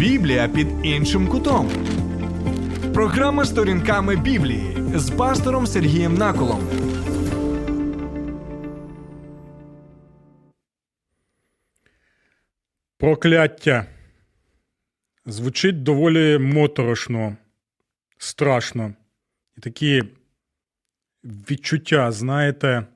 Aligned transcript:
Біблія 0.00 0.48
під 0.48 0.66
іншим 0.82 1.28
кутом. 1.28 1.70
Програма 2.94 3.44
сторінками 3.44 4.16
Біблії 4.16 4.76
з 4.94 5.10
пастором 5.10 5.66
Сергієм 5.66 6.14
Наколом. 6.14 6.68
Прокляття. 12.98 13.86
Звучить 15.26 15.82
доволі 15.82 16.38
моторошно, 16.38 17.36
страшно. 18.18 18.94
І 19.56 19.60
такі 19.60 20.02
відчуття, 21.24 22.12
знаєте, 22.12 22.86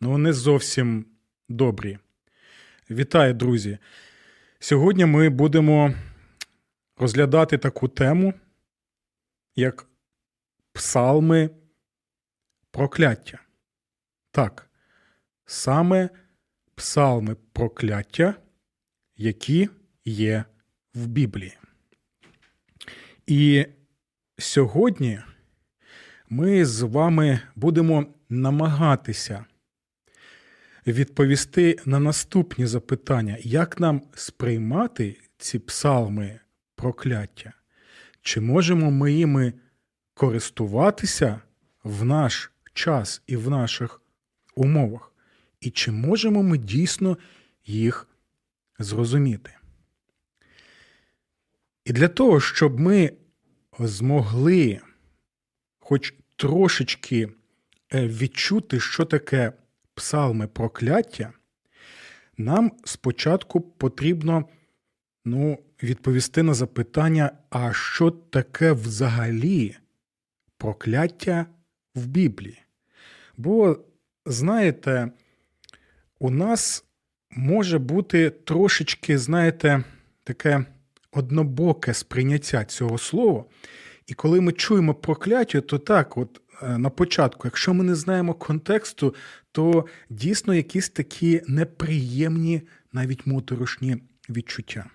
ну 0.00 0.18
не 0.18 0.32
зовсім 0.32 1.04
добрі. 1.48 1.98
Вітаю, 2.90 3.34
друзі! 3.34 3.78
Сьогодні 4.58 5.04
ми 5.04 5.28
будемо 5.28 5.94
розглядати 6.98 7.58
таку 7.58 7.88
тему, 7.88 8.34
як 9.56 9.86
псалми 10.72 11.50
прокляття. 12.70 13.38
Так, 14.30 14.70
саме 15.46 16.08
псалми 16.74 17.36
прокляття, 17.52 18.34
які 19.16 19.68
є 20.04 20.44
в 20.94 21.06
Біблії. 21.06 21.58
І 23.26 23.66
сьогодні 24.38 25.20
ми 26.28 26.64
з 26.64 26.82
вами 26.82 27.40
будемо 27.56 28.06
намагатися 28.28 29.44
відповісти 30.86 31.78
на 31.84 32.00
наступні 32.00 32.66
запитання, 32.66 33.36
як 33.40 33.80
нам 33.80 34.02
сприймати 34.14 35.16
ці 35.38 35.58
псалми 35.58 36.40
прокляття? 36.78 37.52
Чи 38.22 38.40
можемо 38.40 38.90
ми 38.90 39.12
їми 39.12 39.52
користуватися 40.14 41.40
в 41.84 42.04
наш 42.04 42.50
час 42.72 43.22
і 43.26 43.36
в 43.36 43.50
наших 43.50 44.02
умовах? 44.54 45.12
І 45.60 45.70
чи 45.70 45.92
можемо 45.92 46.42
ми 46.42 46.58
дійсно 46.58 47.18
їх 47.66 48.08
зрозуміти? 48.78 49.50
І 51.84 51.92
для 51.92 52.08
того, 52.08 52.40
щоб 52.40 52.80
ми 52.80 53.12
змогли 53.78 54.80
хоч 55.78 56.14
трошечки 56.36 57.28
е, 57.94 58.06
відчути, 58.06 58.80
що 58.80 59.04
таке 59.04 59.52
псалми 59.94 60.46
прокляття, 60.46 61.32
нам 62.36 62.72
спочатку 62.84 63.60
потрібно 63.60 64.44
ну, 65.28 65.58
відповісти 65.82 66.42
на 66.42 66.54
запитання, 66.54 67.30
а 67.50 67.72
що 67.72 68.10
таке 68.10 68.72
взагалі 68.72 69.76
прокляття 70.56 71.46
в 71.94 72.06
Біблії? 72.06 72.62
Бо, 73.36 73.78
знаєте, 74.26 75.10
у 76.18 76.30
нас 76.30 76.84
може 77.30 77.78
бути 77.78 78.30
трошечки, 78.30 79.18
знаєте, 79.18 79.84
таке 80.24 80.64
однобоке 81.12 81.94
сприйняття 81.94 82.64
цього 82.64 82.98
слова. 82.98 83.44
І 84.06 84.14
коли 84.14 84.40
ми 84.40 84.52
чуємо 84.52 84.94
прокляття, 84.94 85.60
то 85.60 85.78
так, 85.78 86.16
от 86.16 86.40
е, 86.62 86.78
на 86.78 86.90
початку, 86.90 87.40
якщо 87.44 87.74
ми 87.74 87.84
не 87.84 87.94
знаємо 87.94 88.34
контексту, 88.34 89.14
то 89.52 89.86
дійсно 90.10 90.54
якісь 90.54 90.88
такі 90.88 91.42
неприємні, 91.46 92.62
навіть 92.92 93.26
моторошні 93.26 93.96
відчуття. 94.28 94.90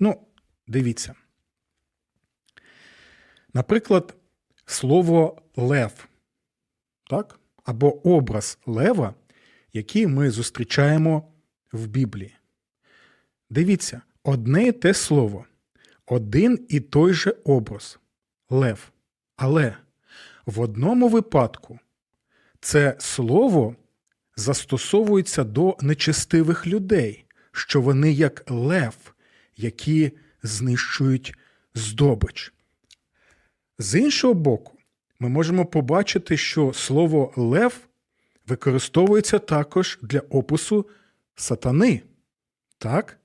Ну, 0.00 0.26
дивіться. 0.66 1.14
Наприклад, 3.54 4.14
слово 4.66 5.42
лев, 5.56 6.08
так? 7.10 7.40
або 7.64 8.08
образ 8.16 8.58
лева, 8.66 9.14
який 9.72 10.06
ми 10.06 10.30
зустрічаємо 10.30 11.32
в 11.72 11.86
Біблії. 11.86 12.36
Дивіться, 13.50 14.02
одне 14.24 14.66
і 14.66 14.72
те 14.72 14.94
слово, 14.94 15.44
один 16.06 16.66
і 16.68 16.80
той 16.80 17.12
же 17.12 17.30
образ 17.44 17.98
лев. 18.50 18.92
Але 19.36 19.76
в 20.46 20.60
одному 20.60 21.08
випадку 21.08 21.78
це 22.60 22.96
слово 22.98 23.76
застосовується 24.36 25.44
до 25.44 25.76
нечестивих 25.80 26.66
людей, 26.66 27.24
що 27.52 27.80
вони 27.80 28.12
як 28.12 28.50
лев, 28.50 29.14
які 29.62 30.12
знищують 30.42 31.34
здобич. 31.74 32.52
З 33.78 34.00
іншого 34.00 34.34
боку, 34.34 34.78
ми 35.18 35.28
можемо 35.28 35.66
побачити, 35.66 36.36
що 36.36 36.72
слово 36.72 37.32
лев 37.36 37.80
використовується 38.46 39.38
також 39.38 39.98
для 40.02 40.18
опису 40.20 40.86
сатани. 41.34 42.02
Так? 42.78 43.18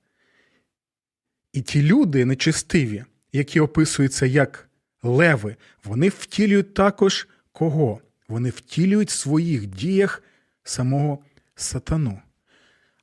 І 1.52 1.60
ті 1.60 1.82
люди 1.82 2.24
нечестиві, 2.24 3.04
які 3.32 3.60
описуються 3.60 4.26
як 4.26 4.68
леви, 5.02 5.56
вони 5.84 6.08
втілюють 6.08 6.74
також 6.74 7.28
кого? 7.52 8.00
Вони 8.28 8.50
втілюють 8.50 9.10
в 9.10 9.18
своїх 9.18 9.66
діях 9.66 10.22
самого 10.64 11.18
сатану. 11.54 12.22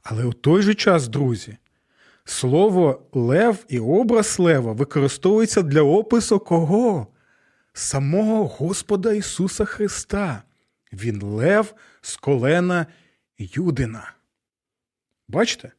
Але 0.03 0.25
у 0.25 0.33
той 0.33 0.61
же 0.61 0.75
час, 0.75 1.07
друзі, 1.07 1.57
слово 2.25 3.01
лев 3.13 3.65
і 3.67 3.79
образ 3.79 4.39
лева 4.39 4.73
використовується 4.73 5.61
для 5.61 5.81
опису 5.81 6.39
кого? 6.39 7.07
Самого 7.73 8.47
Господа 8.47 9.13
Ісуса 9.13 9.65
Христа. 9.65 10.43
Він 10.93 11.21
лев 11.21 11.73
з 12.01 12.17
колена 12.17 12.85
Юдина. 13.37 14.13
Бачите? 15.27 15.71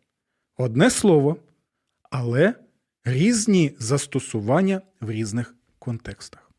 Одне 0.57 0.91
слово, 0.91 1.37
але 2.11 2.55
різні 3.05 3.77
застосування 3.79 4.81
в 5.01 5.11
різних 5.11 5.55
контекстах. 5.79 6.51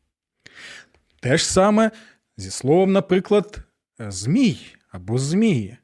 Те 1.20 1.38
ж 1.38 1.52
саме 1.52 1.92
зі 2.38 2.52
словом, 2.52 2.92
наприклад, 2.92 3.60
змій 4.00 4.76
або 4.90 5.18
змії. 5.18 5.78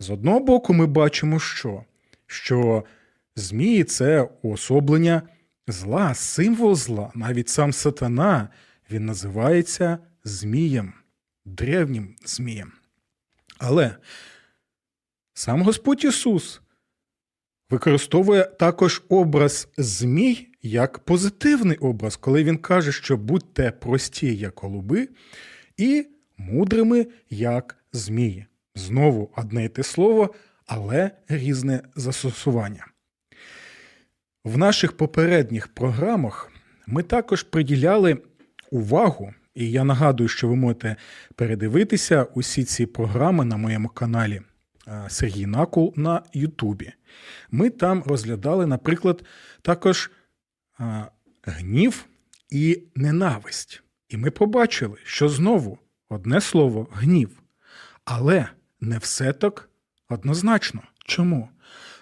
З 0.00 0.10
одного 0.10 0.40
боку, 0.40 0.74
ми 0.74 0.86
бачимо, 0.86 1.40
що 1.40 1.84
що 2.28 2.84
змії 3.36 3.84
це 3.84 4.28
уособлення 4.42 5.22
зла, 5.68 6.14
символ 6.14 6.74
зла, 6.74 7.12
навіть 7.14 7.48
сам 7.48 7.72
сатана, 7.72 8.48
він 8.90 9.06
називається 9.06 9.98
Змієм, 10.24 10.92
древнім 11.44 12.16
Змієм. 12.24 12.72
Але 13.58 13.96
сам 15.34 15.62
Господь 15.62 16.04
Ісус 16.04 16.60
використовує 17.70 18.44
також 18.44 19.02
образ 19.08 19.68
змій 19.76 20.48
як 20.62 20.98
позитивний 20.98 21.76
образ, 21.76 22.16
коли 22.16 22.44
він 22.44 22.58
каже, 22.58 22.92
що 22.92 23.16
будьте 23.16 23.70
прості, 23.70 24.36
як 24.36 24.60
голуби, 24.60 25.08
і 25.76 26.06
мудрими, 26.36 27.06
як 27.30 27.76
змії. 27.92 28.46
Знову 28.74 29.32
одне 29.36 29.64
й 29.64 29.68
те 29.68 29.82
слово, 29.82 30.34
але 30.68 31.10
різне 31.28 31.82
застосування. 31.96 32.86
В 34.44 34.58
наших 34.58 34.96
попередніх 34.96 35.68
програмах 35.68 36.50
ми 36.86 37.02
також 37.02 37.42
приділяли 37.42 38.22
увагу, 38.70 39.34
і 39.54 39.70
я 39.70 39.84
нагадую, 39.84 40.28
що 40.28 40.48
ви 40.48 40.56
можете 40.56 40.96
передивитися 41.34 42.24
усі 42.24 42.64
ці 42.64 42.86
програми 42.86 43.44
на 43.44 43.56
моєму 43.56 43.88
каналі 43.88 44.42
Сергій 45.08 45.46
Накул 45.46 45.94
на 45.96 46.22
Ютубі. 46.32 46.92
Ми 47.50 47.70
там 47.70 48.02
розглядали, 48.06 48.66
наприклад, 48.66 49.24
також 49.62 50.10
гнів 51.42 52.04
і 52.50 52.82
ненависть. 52.94 53.82
І 54.08 54.16
ми 54.16 54.30
побачили, 54.30 54.96
що 55.04 55.28
знову 55.28 55.78
одне 56.08 56.40
слово 56.40 56.88
гнів. 56.92 57.42
Але 58.04 58.48
не 58.80 58.98
все 58.98 59.32
так 59.32 59.67
однозначно. 60.08 60.82
Чому? 61.04 61.48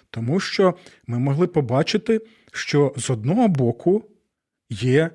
Тому 0.09 0.39
що 0.39 0.75
ми 1.07 1.19
могли 1.19 1.47
побачити, 1.47 2.21
що 2.51 2.93
з 2.97 3.09
одного 3.09 3.47
боку 3.47 4.05
є 4.69 5.11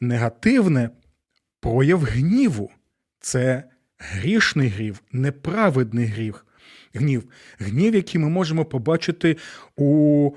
негативне 0.00 0.90
прояв 1.60 2.02
гніву. 2.02 2.70
Це 3.20 3.64
грішний 3.98 4.68
грів, 4.68 5.02
неправедний 5.12 6.06
гріх. 6.06 6.46
Гнів, 6.94 7.30
гнів, 7.58 7.94
який 7.94 8.20
ми 8.20 8.28
можемо 8.28 8.64
побачити 8.64 9.36
у 9.76 10.30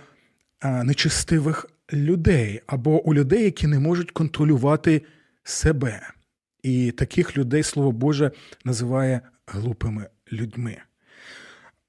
нечистивих 0.63 1.65
людей 1.93 2.61
або 2.67 3.03
у 3.03 3.13
людей, 3.13 3.43
які 3.43 3.67
не 3.67 3.79
можуть 3.79 4.11
контролювати 4.11 5.01
себе. 5.43 6.01
І 6.63 6.91
таких 6.91 7.37
людей 7.37 7.63
Слово 7.63 7.91
Боже 7.91 8.31
називає 8.65 9.21
глупими 9.47 10.07
людьми. 10.31 10.77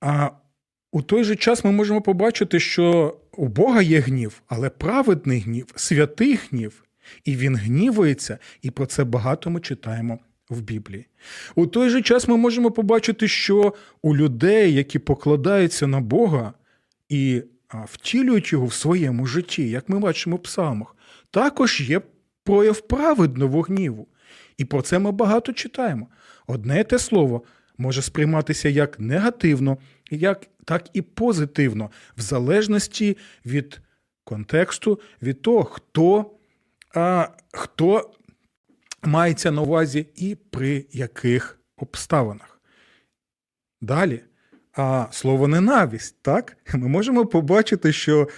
А 0.03 0.31
у 0.93 1.03
той 1.03 1.25
же 1.25 1.37
час 1.37 1.65
ми 1.65 1.73
можемо 1.73 2.03
побачити, 2.03 2.61
що 2.61 3.17
у 3.37 3.49
Бога 3.49 3.83
є 3.83 4.01
гнів, 4.01 4.43
але 4.47 4.71
праведний 4.71 5.41
гнів, 5.41 5.67
святий 5.77 6.35
гнів, 6.35 6.85
і 7.25 7.37
він 7.37 7.57
гнівується, 7.57 8.39
і 8.63 8.71
про 8.71 8.87
це 8.87 9.05
багато 9.05 9.51
ми 9.51 9.61
читаємо 9.61 10.19
в 10.51 10.61
Біблії. 10.61 11.07
У 11.55 11.67
той 11.67 11.89
же 11.89 12.03
час 12.03 12.29
ми 12.29 12.37
можемо 12.37 12.71
побачити, 12.71 13.29
що 13.29 13.75
у 14.03 14.17
людей, 14.17 14.75
які 14.75 14.99
покладаються 14.99 15.87
на 15.87 16.01
Бога 16.01 16.53
і 17.09 17.43
втілюють 17.85 18.53
його 18.53 18.67
в 18.67 18.73
своєму 18.73 19.27
житті, 19.27 19.71
як 19.71 19.89
ми 19.89 19.99
бачимо 19.99 20.37
в 20.37 20.43
псалмах, 20.43 20.97
також 21.31 21.81
є 21.81 22.01
прояв 22.45 22.81
праведного 22.81 23.63
гніву. 23.63 24.09
І 24.57 24.65
про 24.65 24.83
це 24.83 24.99
ми 24.99 25.13
багато 25.13 25.53
читаємо. 25.53 26.07
Одне 26.47 26.85
те 26.85 26.99
слово 26.99 27.43
може 27.83 28.03
сприйматися 28.03 28.69
як 28.69 29.01
негативно, 29.01 29.79
як, 30.11 30.47
так 30.65 30.87
і 30.93 31.03
позитивно, 31.03 31.91
в 32.17 32.21
залежності 32.21 33.17
від 33.47 33.81
контексту, 34.25 35.01
від 35.23 35.43
того, 35.43 35.65
хто, 35.65 36.31
а, 36.95 37.29
хто 37.53 38.11
мається 39.03 39.51
на 39.51 39.63
увазі 39.63 40.07
і 40.17 40.35
при 40.51 40.87
яких 40.93 41.59
обставинах. 41.77 42.61
Далі, 43.81 44.21
а 44.73 45.07
слово 45.11 45.49
ненависть, 45.49 46.17
так? 46.23 46.57
Ми 46.75 46.89
можемо 46.89 47.27
побачити, 47.27 47.93
що 47.93 48.29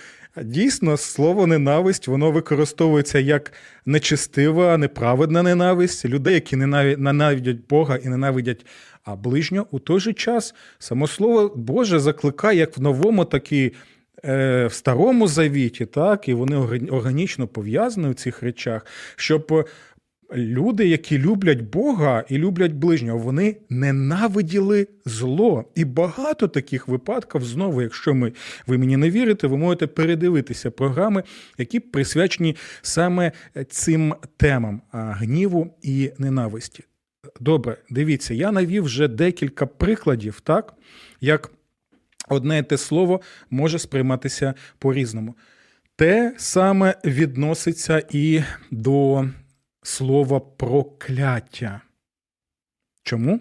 дійсно 0.42 0.96
слово 0.96 1.46
ненависть 1.46 2.08
воно 2.08 2.30
використовується 2.30 3.18
як 3.18 3.52
нечистива, 3.86 4.78
неправедна 4.78 5.42
ненависть 5.42 6.04
людей, 6.04 6.34
які 6.34 6.56
ненави- 6.56 6.96
ненавидять 6.96 7.66
Бога 7.68 7.96
і 7.96 8.08
ненавидять 8.08 8.66
а 9.04 9.16
ближнього. 9.16 9.66
У 9.70 9.78
той 9.78 10.00
же 10.00 10.12
час 10.12 10.54
само 10.78 11.06
слово 11.06 11.52
Боже 11.56 11.98
закликає 11.98 12.58
як 12.58 12.78
в 12.78 12.80
новому, 12.80 13.24
так 13.24 13.52
і 13.52 13.72
е, 14.24 14.66
в 14.66 14.72
старому 14.72 15.28
завіті, 15.28 15.86
так, 15.86 16.28
і 16.28 16.34
вони 16.34 16.56
органічно 16.90 17.46
пов'язані 17.46 18.10
в 18.10 18.14
цих 18.14 18.42
речах, 18.42 18.86
щоб 19.16 19.68
люди, 20.34 20.88
які 20.88 21.18
люблять 21.18 21.60
Бога 21.60 22.24
і 22.28 22.38
люблять 22.38 22.72
ближнього, 22.72 23.18
вони 23.18 23.56
ненавиділи 23.70 24.88
зло. 25.06 25.64
І 25.74 25.84
багато 25.84 26.48
таких 26.48 26.88
випадків, 26.88 27.44
знову, 27.44 27.82
якщо 27.82 28.14
ми, 28.14 28.32
ви 28.66 28.78
мені 28.78 28.96
не 28.96 29.10
вірите, 29.10 29.46
ви 29.46 29.56
можете 29.56 29.86
передивитися 29.86 30.70
програми, 30.70 31.22
які 31.58 31.80
присвячені 31.80 32.56
саме 32.82 33.32
цим 33.68 34.14
темам 34.36 34.82
гніву 34.92 35.74
і 35.82 36.10
ненависті. 36.18 36.84
Добре, 37.40 37.76
дивіться, 37.90 38.34
я 38.34 38.52
навів 38.52 38.84
вже 38.84 39.08
декілька 39.08 39.66
прикладів, 39.66 40.40
так, 40.40 40.74
як 41.20 41.50
одне 42.28 42.62
те 42.62 42.76
слово 42.76 43.20
може 43.50 43.78
сприйматися 43.78 44.54
по-різному. 44.78 45.34
Те 45.96 46.34
саме 46.36 46.94
відноситься 47.04 48.02
і 48.10 48.42
до 48.70 49.28
слова 49.84 50.40
прокляття. 50.40 51.80
Чому? 53.02 53.40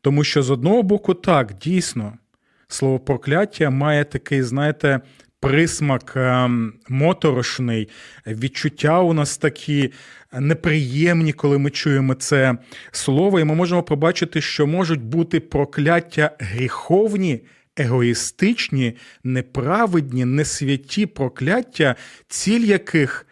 Тому 0.00 0.24
що 0.24 0.42
з 0.42 0.50
одного 0.50 0.82
боку, 0.82 1.14
так, 1.14 1.54
дійсно, 1.54 2.18
слово 2.68 2.98
прокляття 2.98 3.70
має 3.70 4.04
такий, 4.04 4.42
знаєте, 4.42 5.00
присмак 5.40 6.12
ем, 6.16 6.72
моторошний, 6.88 7.88
відчуття 8.26 9.00
у 9.00 9.12
нас 9.12 9.38
такі 9.38 9.92
неприємні, 10.32 11.32
коли 11.32 11.58
ми 11.58 11.70
чуємо 11.70 12.14
це 12.14 12.56
слово, 12.92 13.40
і 13.40 13.44
ми 13.44 13.54
можемо 13.54 13.82
побачити, 13.82 14.40
що 14.40 14.66
можуть 14.66 15.02
бути 15.02 15.40
прокляття 15.40 16.30
гріховні, 16.38 17.40
егоїстичні, 17.76 18.96
неправедні, 19.24 20.24
несвяті 20.24 21.06
прокляття, 21.06 21.96
ціль 22.28 22.64
яких 22.64 23.26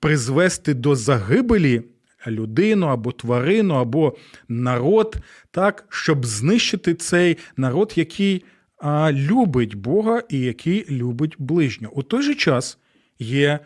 призвести 0.00 0.74
до 0.74 0.96
загибелі 0.96 1.82
людину 2.26 2.86
або 2.86 3.12
тварину, 3.12 3.74
або 3.74 4.16
народ, 4.48 5.16
так, 5.50 5.86
щоб 5.88 6.26
знищити 6.26 6.94
цей 6.94 7.36
народ, 7.56 7.92
який 7.96 8.44
а, 8.78 9.12
любить 9.12 9.74
Бога 9.74 10.22
і 10.28 10.40
який 10.40 10.90
любить 10.90 11.34
ближнього. 11.38 11.94
У 11.96 12.02
той 12.02 12.22
же 12.22 12.34
час 12.34 12.78
є 13.18 13.58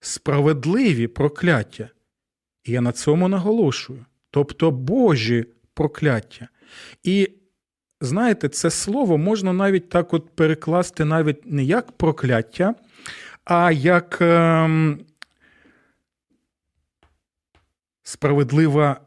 справедливі 0.00 1.06
прокляття. 1.06 1.88
І 2.64 2.72
я 2.72 2.80
на 2.80 2.92
цьому 2.92 3.28
наголошую. 3.28 4.04
Тобто 4.30 4.70
Божі 4.70 5.46
прокляття. 5.74 6.48
І 7.02 7.28
знаєте, 8.00 8.48
це 8.48 8.70
слово 8.70 9.18
можна 9.18 9.52
навіть 9.52 9.88
так 9.88 10.14
от 10.14 10.36
перекласти 10.36 11.04
навіть 11.04 11.46
не 11.46 11.64
як 11.64 11.92
прокляття, 11.92 12.74
а 13.48 13.72
як 13.72 14.18
ем, 14.20 15.00
справедлива 18.02 19.00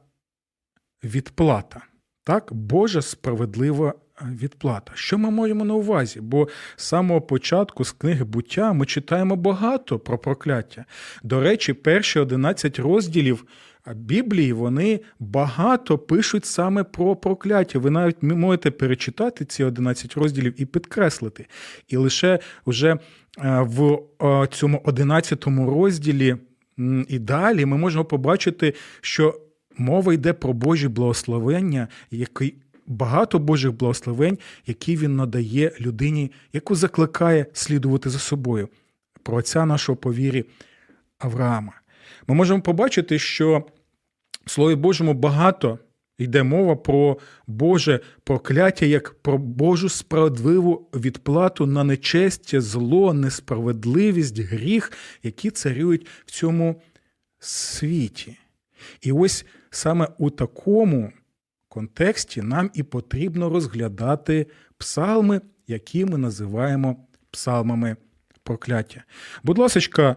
відплата. 1.03 1.81
Так, 2.23 2.53
Божа 2.53 3.01
справедлива 3.01 3.93
відплата. 4.21 4.91
Що 4.95 5.17
ми 5.17 5.31
маємо 5.31 5.65
на 5.65 5.73
увазі? 5.73 6.21
Бо 6.21 6.47
з 6.75 6.83
самого 6.83 7.21
початку 7.21 7.83
з 7.83 7.91
книги 7.91 8.23
буття 8.23 8.73
ми 8.73 8.85
читаємо 8.85 9.35
багато 9.35 9.99
про 9.99 10.17
прокляття. 10.17 10.85
До 11.23 11.39
речі, 11.39 11.73
перші 11.73 12.19
11 12.19 12.79
розділів 12.79 13.45
Біблії 13.95 14.54
вони 14.54 15.00
багато 15.19 15.98
пишуть 15.98 16.45
саме 16.45 16.83
про 16.83 17.16
прокляття. 17.16 17.80
Ви 17.80 17.89
навіть 17.89 18.24
можете 18.24 18.72
перечитати 18.72 19.45
ці 19.45 19.63
11 19.63 20.13
розділів 20.13 20.62
і 20.62 20.66
підкреслити. 20.66 21.45
І 21.88 21.98
лише 21.98 22.39
вже 22.66 22.98
в 23.60 23.98
цьому 24.51 24.81
11 24.86 25.45
розділі 25.48 26.38
і 27.07 27.19
далі 27.19 27.66
ми 27.66 27.78
можемо 27.78 28.06
побачити, 28.06 28.74
що 29.01 29.42
мова 29.78 30.13
йде 30.13 30.33
про 30.33 30.54
Божі 30.54 30.88
благословення, 30.88 31.88
які 32.12 32.54
багато 32.88 33.39
Божих 33.39 33.74
благословень, 33.74 34.38
які 34.68 34.98
він 34.98 35.16
надає 35.16 35.72
людині, 35.81 36.31
яку 36.54 36.75
закликає 36.75 37.45
слідувати 37.54 38.10
за 38.10 38.19
собою. 38.19 38.69
Про 39.24 39.38
отця 39.38 39.66
нашого 39.66 39.95
повірі 39.95 40.45
Авраама. 41.19 41.81
Ми 42.31 42.36
можемо 42.36 42.62
побачити, 42.62 43.19
що 43.19 43.63
в 44.45 44.51
Слові 44.51 44.75
Божому 44.75 45.13
багато 45.13 45.80
йде 46.18 46.44
мова 46.44 46.75
про 46.75 47.18
Боже 47.48 48.00
прокляття, 48.24 48.86
як 48.86 49.13
про 49.13 49.38
Божу 49.38 49.89
справедливу 49.89 50.89
відплату 50.94 51.66
на 51.66 51.83
нечестя, 51.83 52.62
зло, 52.62 53.13
несправедливість, 53.13 54.40
гріх, 54.40 54.92
які 55.23 55.52
царюють 55.52 56.07
в 56.26 56.31
цьому 56.31 56.81
світі. 57.40 58.38
І 59.02 59.11
ось 59.11 59.45
саме 59.69 60.07
у 60.18 60.30
такому 60.30 61.11
контексті 61.68 62.42
нам 62.42 62.71
і 62.73 62.83
потрібно 62.83 63.50
розглядати 63.50 64.47
псалми, 64.78 65.42
які 65.68 66.06
ми 66.06 66.18
називаємо 66.18 67.07
псалмами 67.31 67.95
прокляття. 68.44 69.04
Будь 69.44 69.57
ласка, 69.57 70.16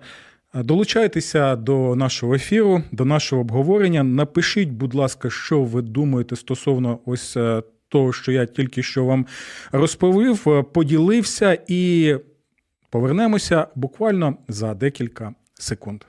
долучайтеся 0.54 1.56
до 1.56 1.96
нашого 1.96 2.34
ефіру, 2.34 2.82
до 2.92 3.04
нашого 3.04 3.42
обговорення. 3.42 4.02
Напишіть, 4.02 4.68
будь 4.68 4.94
ласка, 4.94 5.30
що 5.30 5.62
ви 5.62 5.82
думаєте 5.82 6.36
стосовно 6.36 6.98
ось 7.06 7.36
того, 7.88 8.12
що 8.12 8.32
я 8.32 8.46
тільки 8.46 8.82
що 8.82 9.04
вам 9.04 9.26
розповів, 9.72 10.64
поділився, 10.72 11.58
і 11.68 12.14
повернемося 12.90 13.66
буквально 13.74 14.36
за 14.48 14.74
декілька 14.74 15.34
секунд. 15.54 16.04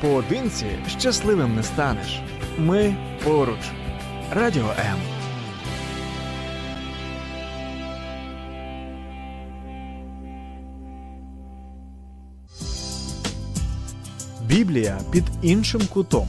Поодинці 0.00 0.66
щасливим 0.98 1.54
не 1.56 1.62
станеш. 1.62 2.20
Ми 2.58 2.94
поруч. 3.24 3.70
Радіо 4.34 4.64
М. 4.64 5.19
Біблія 14.50 14.98
під 15.12 15.24
іншим 15.42 15.80
кутом. 15.92 16.28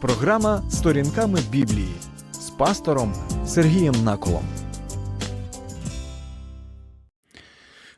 Програма 0.00 0.62
Сторінками 0.70 1.38
Біблії 1.50 1.94
з 2.32 2.50
пастором 2.50 3.14
Сергієм 3.46 3.94
Наколом. 4.04 4.42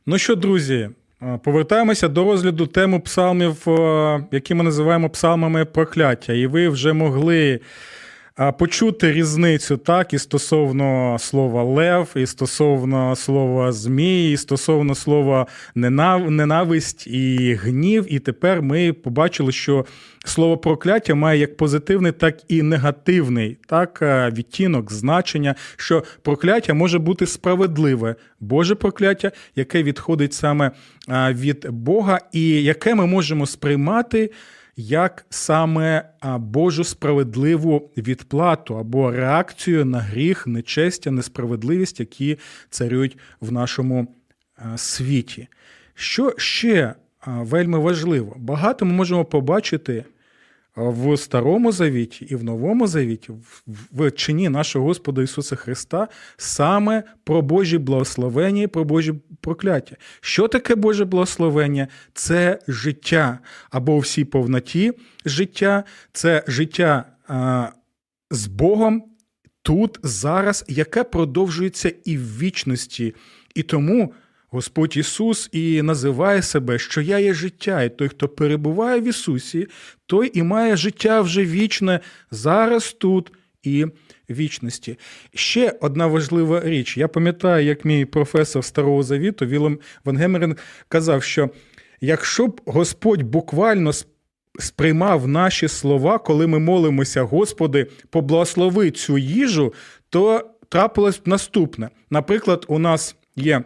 Ну 0.06 0.18
що, 0.18 0.36
друзі, 0.36 0.90
повертаємося 1.42 2.08
до 2.08 2.24
розгляду 2.24 2.66
теми 2.66 3.00
псалмів, 3.00 3.66
які 4.30 4.54
ми 4.54 4.64
називаємо 4.64 5.10
псалмами 5.10 5.64
прокляття. 5.64 6.32
І 6.32 6.46
ви 6.46 6.68
вже 6.68 6.92
могли 6.92 7.60
почути 8.58 9.12
різницю 9.12 9.76
так 9.76 10.12
і 10.12 10.18
стосовно 10.18 11.16
слова 11.18 11.62
лев, 11.62 12.08
і 12.16 12.26
стосовно 12.26 13.16
слова 13.16 13.72
змій, 13.72 14.32
і 14.32 14.36
стосовно 14.36 14.94
слова 14.94 15.46
ненависть 15.74 17.06
і 17.06 17.54
гнів. 17.54 18.06
І 18.08 18.18
тепер 18.18 18.62
ми 18.62 18.92
побачили, 18.92 19.52
що 19.52 19.84
слово 20.24 20.58
прокляття 20.58 21.14
має 21.14 21.40
як 21.40 21.56
позитивний, 21.56 22.12
так 22.12 22.38
і 22.48 22.62
негативний 22.62 23.58
так, 23.66 23.98
е, 24.02 24.30
відтінок, 24.36 24.92
значення, 24.92 25.54
що 25.76 26.04
прокляття 26.22 26.74
може 26.74 26.98
бути 26.98 27.26
справедливе, 27.26 28.14
Боже 28.40 28.74
прокляття, 28.74 29.32
яке 29.56 29.82
відходить 29.82 30.32
саме 30.32 30.70
е, 31.08 31.32
від 31.32 31.66
Бога, 31.70 32.20
і 32.32 32.62
яке 32.62 32.94
ми 32.94 33.06
можемо 33.06 33.46
сприймати 33.46 34.30
як 34.76 35.26
саме 35.30 36.10
Божу 36.38 36.84
справедливу 36.84 37.90
відплату 37.96 38.78
або 38.78 39.10
реакцію 39.10 39.84
на 39.84 39.98
гріх, 39.98 40.46
нечестя, 40.46 41.10
несправедливість, 41.10 42.00
які 42.00 42.38
царюють 42.70 43.18
в 43.40 43.52
нашому 43.52 44.14
світі. 44.76 45.48
Що 45.94 46.34
ще 46.36 46.94
вельми 47.26 47.78
важливо? 47.78 48.36
Багато 48.38 48.84
ми 48.84 48.92
можемо 48.92 49.24
побачити 49.24 50.04
в 50.76 51.16
Старому 51.16 51.72
Завіті 51.72 52.24
і 52.24 52.36
в 52.36 52.44
Новому 52.44 52.86
Завіті, 52.86 53.32
в 53.92 54.10
чині 54.10 54.48
нашого 54.48 54.86
Господа 54.86 55.22
Ісуса 55.22 55.56
Христа, 55.56 56.08
саме 56.36 57.02
про 57.24 57.42
Божі 57.42 57.78
благословення 57.78 58.62
і 58.62 58.66
про 58.66 58.84
Божі 58.84 59.14
прокляття. 59.40 59.96
Що 60.20 60.48
таке 60.48 60.74
Боже 60.74 61.04
благословення? 61.04 61.88
Це 62.14 62.58
життя 62.68 63.38
або 63.70 63.94
у 63.94 63.98
всій 63.98 64.24
повноті 64.24 64.92
життя, 65.24 65.84
це 66.12 66.44
життя 66.46 67.04
а, 67.28 67.68
з 68.30 68.46
Богом 68.46 69.04
тут, 69.62 69.98
зараз, 70.02 70.64
яке 70.68 71.04
продовжується 71.04 71.92
і 72.04 72.18
в 72.18 72.38
вічності. 72.38 73.14
І 73.54 73.62
тому. 73.62 74.12
Господь 74.54 74.96
Ісус 74.96 75.48
і 75.52 75.82
називає 75.82 76.42
себе, 76.42 76.78
що 76.78 77.00
я 77.00 77.18
є 77.18 77.34
життя, 77.34 77.82
і 77.82 77.96
той, 77.96 78.08
хто 78.08 78.28
перебуває 78.28 79.00
в 79.00 79.04
Ісусі, 79.04 79.66
той 80.06 80.30
і 80.34 80.42
має 80.42 80.76
життя 80.76 81.20
вже 81.20 81.44
вічне 81.44 82.00
зараз 82.30 82.92
тут 82.92 83.32
і 83.62 83.86
вічності. 84.30 84.98
Ще 85.34 85.78
одна 85.80 86.06
важлива 86.06 86.60
річ. 86.64 86.96
Я 86.96 87.08
пам'ятаю, 87.08 87.66
як 87.66 87.84
мій 87.84 88.04
професор 88.04 88.64
Старого 88.64 89.02
Завіту 89.02 89.46
Вілем 89.46 89.78
Ван 90.04 90.16
Гемерен 90.16 90.56
казав, 90.88 91.22
що 91.22 91.50
якщо 92.00 92.46
б 92.46 92.60
Господь 92.66 93.22
буквально 93.22 93.92
сприймав 94.58 95.28
наші 95.28 95.68
слова, 95.68 96.18
коли 96.18 96.46
ми 96.46 96.58
молимося, 96.58 97.22
Господи, 97.22 97.86
поблагослови 98.10 98.90
цю 98.90 99.18
їжу, 99.18 99.74
то 100.10 100.50
трапилось 100.68 101.18
б 101.18 101.28
наступне. 101.28 101.90
Наприклад, 102.10 102.64
у 102.68 102.78
нас 102.78 103.16
є 103.36 103.64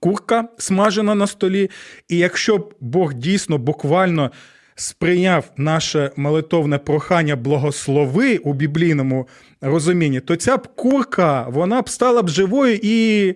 курка 0.00 0.48
смажена 0.58 1.14
на 1.14 1.26
столі. 1.26 1.70
І 2.08 2.18
якщо 2.18 2.58
б 2.58 2.74
Бог 2.80 3.14
дійсно 3.14 3.58
буквально 3.58 4.30
сприйняв 4.74 5.44
наше 5.56 6.10
молитовне 6.16 6.78
прохання 6.78 7.36
благослови 7.36 8.36
у 8.36 8.52
біблійному 8.52 9.28
розумінні, 9.60 10.20
то 10.20 10.36
ця 10.36 10.56
б 10.56 10.68
курка 10.74 11.46
вона 11.48 11.82
б 11.82 11.88
стала 11.88 12.22
б 12.22 12.28
живою 12.28 12.78
і. 12.82 13.34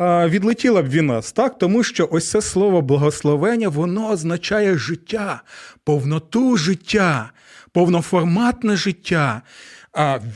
Відлетіла 0.00 0.82
б 0.82 0.88
від 0.88 1.02
нас, 1.02 1.32
так? 1.32 1.58
Тому 1.58 1.82
що 1.82 2.08
ось 2.10 2.30
це 2.30 2.42
слово 2.42 2.82
благословення, 2.82 3.68
воно 3.68 4.10
означає 4.10 4.78
життя, 4.78 5.42
повноту 5.84 6.56
життя, 6.56 7.30
повноформатне 7.72 8.76
життя, 8.76 9.42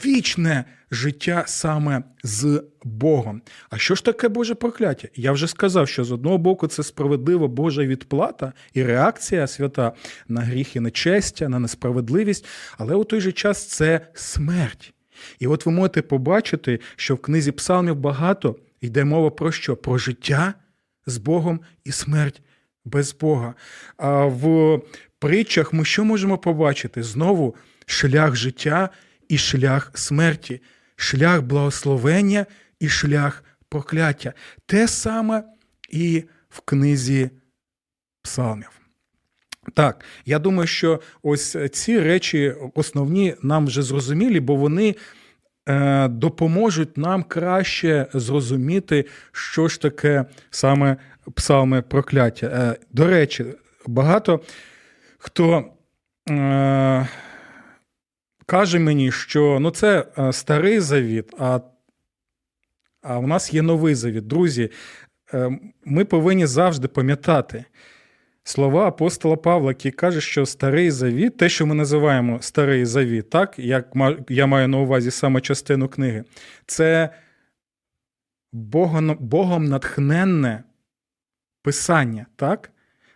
вічне 0.04 0.64
життя 0.90 1.44
саме 1.46 2.02
з 2.22 2.62
Богом. 2.84 3.42
А 3.70 3.78
що 3.78 3.94
ж 3.94 4.04
таке 4.04 4.28
Боже 4.28 4.54
прокляття? 4.54 5.08
Я 5.14 5.32
вже 5.32 5.46
сказав, 5.46 5.88
що 5.88 6.04
з 6.04 6.12
одного 6.12 6.38
боку 6.38 6.66
це 6.66 6.82
справедлива 6.82 7.48
Божа 7.48 7.86
відплата 7.86 8.52
і 8.74 8.82
реакція 8.82 9.46
свята 9.46 9.92
на 10.28 10.40
гріх 10.40 10.76
і 10.76 10.80
нечестя, 10.80 11.48
на 11.48 11.58
несправедливість, 11.58 12.46
але 12.78 12.94
у 12.94 13.04
той 13.04 13.20
же 13.20 13.32
час 13.32 13.66
це 13.66 14.00
смерть. 14.14 14.92
І 15.38 15.46
от 15.46 15.66
ви 15.66 15.72
можете 15.72 16.02
побачити, 16.02 16.80
що 16.96 17.14
в 17.14 17.22
книзі 17.22 17.52
Псалмів 17.52 17.96
багато 17.96 18.56
йде 18.80 19.04
мова 19.04 19.30
про 19.30 19.52
що? 19.52 19.76
Про 19.76 19.98
життя 19.98 20.54
з 21.06 21.18
Богом 21.18 21.60
і 21.84 21.92
смерть 21.92 22.42
без 22.84 23.14
Бога. 23.14 23.54
А 23.96 24.24
в 24.24 24.80
притчах 25.18 25.72
ми 25.72 25.84
що 25.84 26.04
можемо 26.04 26.38
побачити? 26.38 27.02
Знову 27.02 27.54
шлях 27.86 28.36
життя 28.36 28.88
і 29.28 29.38
шлях 29.38 29.90
смерті 29.94 30.60
шлях 30.96 31.42
благословення 31.42 32.46
і 32.80 32.88
шлях 32.88 33.44
прокляття. 33.68 34.32
Те 34.66 34.88
саме 34.88 35.44
і 35.88 36.24
в 36.48 36.60
книзі 36.60 37.30
псалмів. 38.22 38.70
Так, 39.74 40.04
я 40.24 40.38
думаю, 40.38 40.66
що 40.66 41.00
ось 41.22 41.56
ці 41.72 42.00
речі 42.00 42.54
основні 42.74 43.34
нам 43.42 43.66
вже 43.66 43.82
зрозумілі, 43.82 44.40
бо 44.40 44.56
вони 44.56 44.94
е, 45.68 46.08
допоможуть 46.08 46.96
нам 46.96 47.22
краще 47.22 48.06
зрозуміти, 48.14 49.04
що 49.32 49.68
ж 49.68 49.80
таке 49.80 50.24
саме 50.50 50.96
псалми 51.34 51.82
прокляття. 51.82 52.46
Е, 52.46 52.86
до 52.92 53.06
речі, 53.06 53.44
багато 53.86 54.40
хто. 55.18 55.72
Каже 58.46 58.78
мені, 58.78 59.12
що 59.12 59.58
ну 59.60 59.70
це 59.70 60.06
е, 60.18 60.32
старий 60.32 60.80
завіт, 60.80 61.34
а 61.38 61.60
а 63.02 63.18
у 63.18 63.26
нас 63.26 63.54
є 63.54 63.62
новий 63.62 63.94
завіт. 63.94 64.26
Друзі, 64.26 64.70
е, 65.34 65.58
ми 65.84 66.04
повинні 66.04 66.46
завжди 66.46 66.88
пам'ятати 66.88 67.64
слова 68.44 68.86
апостола 68.86 69.36
Павла, 69.36 69.70
який 69.70 69.92
каже, 69.92 70.20
що 70.20 70.46
старий 70.46 70.90
завіт, 70.90 71.36
те, 71.36 71.48
що 71.48 71.66
ми 71.66 71.74
називаємо 71.74 72.38
старий 72.42 72.84
завіт, 72.84 73.30
так, 73.30 73.58
як 73.58 73.92
я 74.28 74.46
маю 74.46 74.68
на 74.68 74.78
увазі 74.78 75.10
саме 75.10 75.40
частину 75.40 75.88
книги, 75.88 76.24
це 76.66 77.10
Богом, 78.52 79.64
натхненне 79.64 80.64
писання. 81.62 82.26
так? 82.36 82.70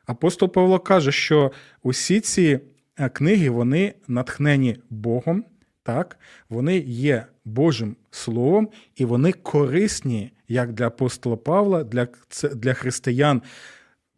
Апостол 0.07 0.53
Павло 0.53 0.79
каже, 0.79 1.13
що 1.13 1.53
усі 1.83 2.21
ці 2.21 2.61
книги 3.09 3.51
вони 3.51 3.95
натхнені 4.09 4.77
Богом, 4.91 5.45
так? 5.83 6.19
вони 6.49 6.79
є 6.79 7.27
Божим 7.45 7.97
Словом, 8.11 8.69
і 8.97 9.05
вони 9.05 9.33
корисні 9.33 10.33
як 10.49 10.73
для 10.73 10.87
апостола 10.87 11.37
Павла, 11.37 11.85
для, 11.85 12.09
для 12.55 12.75
християн 12.75 13.43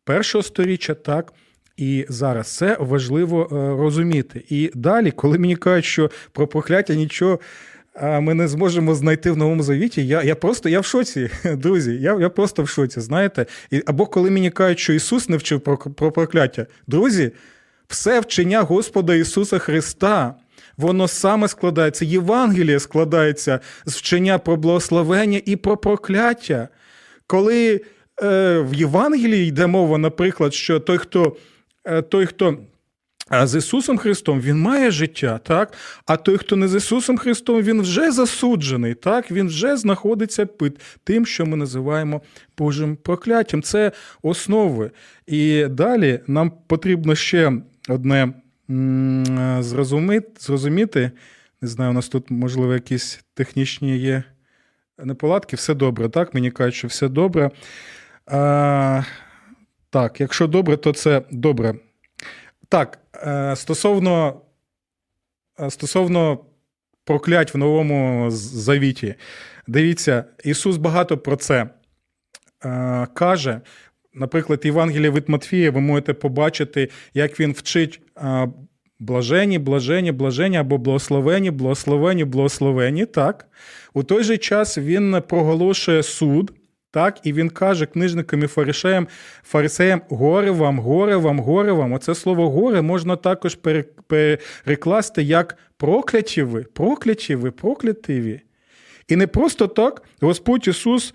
першого 0.04 0.42
сторіччя, 0.42 0.94
так. 0.94 1.32
І 1.76 2.06
зараз 2.08 2.56
це 2.56 2.76
важливо 2.80 3.42
е, 3.42 3.54
розуміти. 3.82 4.44
І 4.48 4.70
далі, 4.74 5.10
коли 5.10 5.38
мені 5.38 5.56
кажуть, 5.56 5.84
що 5.84 6.10
про 6.32 6.46
прокляття 6.46 6.94
нічого 6.94 7.38
ми 8.00 8.34
не 8.34 8.48
зможемо 8.48 8.94
знайти 8.94 9.30
в 9.30 9.36
новому 9.36 9.62
завіті, 9.62 10.06
я 10.06 10.22
я 10.22 10.34
просто 10.34 10.68
я 10.68 10.80
в 10.80 10.84
шоці, 10.84 11.30
друзі. 11.44 11.92
Я 11.92 12.20
я 12.20 12.28
просто 12.28 12.62
в 12.62 12.68
шоці, 12.68 13.00
знаєте. 13.00 13.46
І, 13.70 13.82
Або 13.86 14.06
коли 14.06 14.30
мені 14.30 14.50
кажуть, 14.50 14.78
що 14.78 14.92
Ісус 14.92 15.28
не 15.28 15.36
вчив 15.36 15.60
про, 15.60 15.76
про 15.76 16.12
прокляття, 16.12 16.66
друзі. 16.86 17.32
Все 17.88 18.20
вчення 18.20 18.60
Господа 18.60 19.14
Ісуса 19.14 19.58
Христа, 19.58 20.34
воно 20.76 21.08
саме 21.08 21.48
складається, 21.48 22.04
Євангеліє 22.04 22.80
складається 22.80 23.60
з 23.86 23.96
вчення 23.96 24.38
про 24.38 24.56
благословення 24.56 25.40
і 25.44 25.56
про 25.56 25.76
прокляття. 25.76 26.68
Коли 27.26 27.80
е, 28.22 28.58
в 28.58 28.74
Євангелії 28.74 29.48
йде 29.48 29.66
мова, 29.66 29.98
наприклад, 29.98 30.54
що 30.54 30.80
той, 30.80 30.98
хто 30.98 31.36
е, 31.84 32.02
той, 32.02 32.26
хто 32.26 32.58
з 33.42 33.54
Ісусом 33.58 33.98
Христом, 33.98 34.40
Він 34.40 34.58
має 34.58 34.90
життя, 34.90 35.38
так? 35.38 35.72
а 36.06 36.16
той, 36.16 36.38
хто 36.38 36.56
не 36.56 36.68
з 36.68 36.74
Ісусом 36.74 37.18
Христом, 37.18 37.62
Він 37.62 37.82
вже 37.82 38.12
засуджений, 38.12 38.94
так? 38.94 39.30
Він 39.30 39.46
вже 39.46 39.76
знаходиться 39.76 40.46
під 40.46 40.80
тим, 41.04 41.26
що 41.26 41.46
ми 41.46 41.56
називаємо 41.56 42.22
Божим 42.58 42.96
прокляттям. 42.96 43.62
Це 43.62 43.92
основи. 44.22 44.90
І 45.26 45.66
далі 45.70 46.20
нам 46.26 46.52
потрібно 46.66 47.14
ще 47.14 47.52
одне 47.88 48.32
зрозуміти. 50.38 51.10
Не 51.60 51.68
знаю, 51.68 51.90
у 51.90 51.94
нас 51.94 52.08
тут, 52.08 52.30
можливо, 52.30 52.74
якісь 52.74 53.24
технічні 53.34 53.98
є 53.98 54.22
неполадки. 54.98 55.56
Все 55.56 55.74
добре, 55.74 56.08
так? 56.08 56.34
Мені 56.34 56.50
кажуть, 56.50 56.74
що 56.74 56.88
все 56.88 57.08
добре. 57.08 57.50
А, 58.26 59.02
Так, 59.90 60.20
якщо 60.20 60.46
добре, 60.46 60.76
то 60.76 60.92
це 60.92 61.22
добре. 61.30 61.74
Так, 62.68 62.98
е, 63.26 63.56
стосовно 63.56 64.40
е, 65.60 65.70
стосовно 65.70 66.44
проклять 67.04 67.54
в 67.54 67.58
новому 67.58 68.30
завіті, 68.30 69.14
дивіться, 69.66 70.24
Ісус 70.44 70.76
багато 70.76 71.18
про 71.18 71.36
це 71.36 71.70
е, 72.64 73.06
каже. 73.14 73.60
Наприклад, 74.14 74.60
Євангелія 74.64 75.10
від 75.10 75.28
Матфія, 75.28 75.70
ви 75.70 75.80
можете 75.80 76.12
побачити, 76.12 76.88
як 77.14 77.40
він 77.40 77.52
вчить 77.52 78.00
Блажені, 79.02 79.58
блажені, 79.58 80.12
блажені 80.12 80.56
або 80.56 80.78
благословені, 80.78 81.50
благословені, 81.50 82.24
благословені. 82.24 83.06
Так. 83.06 83.46
У 83.94 84.02
той 84.02 84.24
же 84.24 84.38
час 84.38 84.78
він 84.78 85.22
проголошує 85.28 86.02
суд. 86.02 86.52
Так, 86.90 87.20
і 87.22 87.32
він 87.32 87.50
каже 87.50 87.86
книжникам 87.86 88.42
і 88.42 88.46
фарисеям, 88.46 89.08
фарисеям 89.42 90.02
горе 90.08 90.50
вам, 90.50 90.78
горе 90.78 91.16
вам, 91.16 91.40
горе 91.40 91.72
вам. 91.72 91.92
Оце 91.92 92.14
слово 92.14 92.50
горе 92.50 92.82
можна 92.82 93.16
також 93.16 93.58
перекласти 94.06 95.22
як 95.22 95.56
прокляті 95.76 96.42
ви, 96.42 96.62
прокляті 96.62 97.34
ви, 97.34 97.50
проклятиві. 97.50 98.40
І 99.08 99.16
не 99.16 99.26
просто 99.26 99.66
так 99.66 100.02
Господь 100.20 100.68
Ісус 100.68 101.14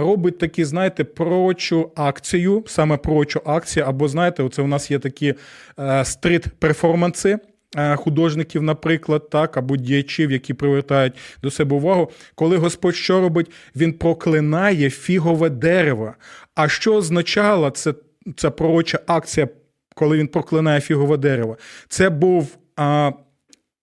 робить 0.00 0.38
такі, 0.38 0.64
знаєте, 0.64 1.04
прочу 1.04 1.90
акцію, 1.96 2.64
саме 2.66 2.96
прочу 2.96 3.40
акцію, 3.44 3.86
або 3.88 4.08
знаєте, 4.08 4.42
оце 4.42 4.62
у 4.62 4.66
нас 4.66 4.90
є 4.90 4.98
такі 4.98 5.34
е, 5.78 6.04
стрит-перформанси. 6.04 7.38
Е, 7.76 7.96
художників, 7.96 8.62
наприклад, 8.62 9.30
так, 9.30 9.56
або 9.56 9.76
діячів, 9.76 10.30
які 10.30 10.54
привертають 10.54 11.14
до 11.42 11.50
себе 11.50 11.76
увагу, 11.76 12.10
коли 12.34 12.56
Господь 12.56 12.96
що 12.96 13.20
робить, 13.20 13.50
він 13.76 13.92
проклинає 13.92 14.90
фігове 14.90 15.50
дерево. 15.50 16.14
А 16.54 16.68
що 16.68 16.94
означала 16.94 17.70
це, 17.70 17.94
ця 18.36 18.50
пророча 18.50 18.98
акція, 19.06 19.48
коли 19.94 20.18
він 20.18 20.28
проклинає 20.28 20.80
фігове 20.80 21.16
дерево? 21.16 21.58
Це 21.88 22.10
був 22.10 22.56
а, 22.76 23.12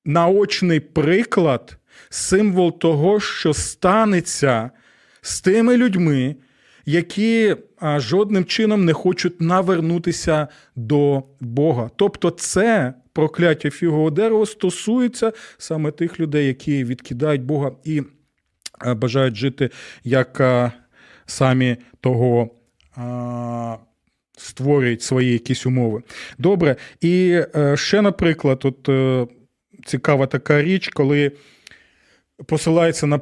наочний 0.06 0.80
приклад, 0.80 1.78
символ 2.10 2.80
того, 2.80 3.20
що 3.20 3.54
станеться 3.54 4.70
з 5.22 5.42
тими 5.42 5.78
людьми, 5.78 6.36
які 6.86 7.56
жодним 7.98 8.46
чином 8.46 8.86
не 8.86 8.94
хочуть 8.94 9.42
навернутися 9.42 10.48
до 10.76 11.24
Бога. 11.40 11.90
Тобто, 11.96 12.30
це 12.30 12.94
прокляття 13.14 13.70
фігового 13.70 14.10
дерева 14.10 14.46
стосується 14.46 15.34
саме 15.58 15.92
тих 15.92 16.20
людей, 16.20 16.48
які 16.48 16.84
відкидають 16.84 17.42
Бога 17.42 17.72
і 17.84 18.02
бажають 18.86 19.36
жити 19.36 19.70
як 20.04 20.42
самі 21.26 21.78
того. 22.02 22.50
Створюють 24.38 25.02
свої 25.02 25.34
якісь 25.34 25.66
умови. 25.66 26.04
Добре. 26.38 26.76
І 27.02 27.42
е, 27.56 27.78
ще, 27.78 28.02
наприклад, 28.02 28.62
от 28.64 28.90
е, 28.90 29.28
цікава 29.86 30.28
така 30.28 30.62
річ, 30.62 30.90
коли 30.90 31.32
посилається 32.46 33.08
на 33.08 33.20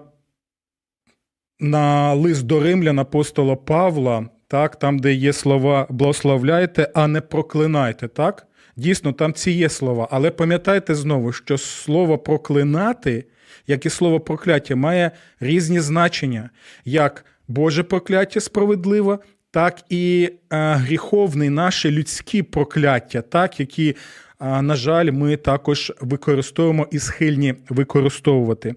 на 1.60 2.14
лист 2.14 2.46
до 2.46 2.60
римлян 2.60 3.00
апостола 3.00 3.56
Павла, 3.56 4.30
так, 4.48 4.76
там, 4.76 5.00
де 5.00 5.14
є 5.14 5.34
слова 5.34 5.88
благословляйте, 5.90 6.92
а 6.94 7.08
не 7.08 7.22
проклинайте. 7.22 8.08
так? 8.08 8.48
Дійсно, 8.76 9.14
там 9.14 9.34
ці 9.34 9.52
є 9.52 9.70
слова. 9.70 10.08
Але 10.12 10.32
пам'ятайте 10.32 10.96
знову, 10.96 11.32
що 11.32 11.58
слово 11.58 12.18
проклинати, 12.18 13.26
як 13.68 13.86
і 13.86 13.90
слово 13.90 14.20
прокляття, 14.20 14.76
має 14.76 15.12
різні 15.40 15.80
значення, 15.80 16.50
як 16.86 17.26
Боже 17.48 17.84
прокляття 17.84 18.40
справедливе, 18.40 19.20
так 19.52 19.82
і 19.90 20.30
е, 20.54 20.74
гріховне 20.74 21.50
наше 21.50 21.92
людські 21.92 22.44
прокляття, 22.44 23.22
так, 23.22 23.60
які, 23.60 23.96
е, 24.42 24.62
на 24.62 24.76
жаль, 24.76 25.12
ми 25.12 25.38
також 25.38 25.94
використовуємо 26.02 26.88
і 26.92 27.00
схильні 27.00 27.54
використовувати. 27.70 28.76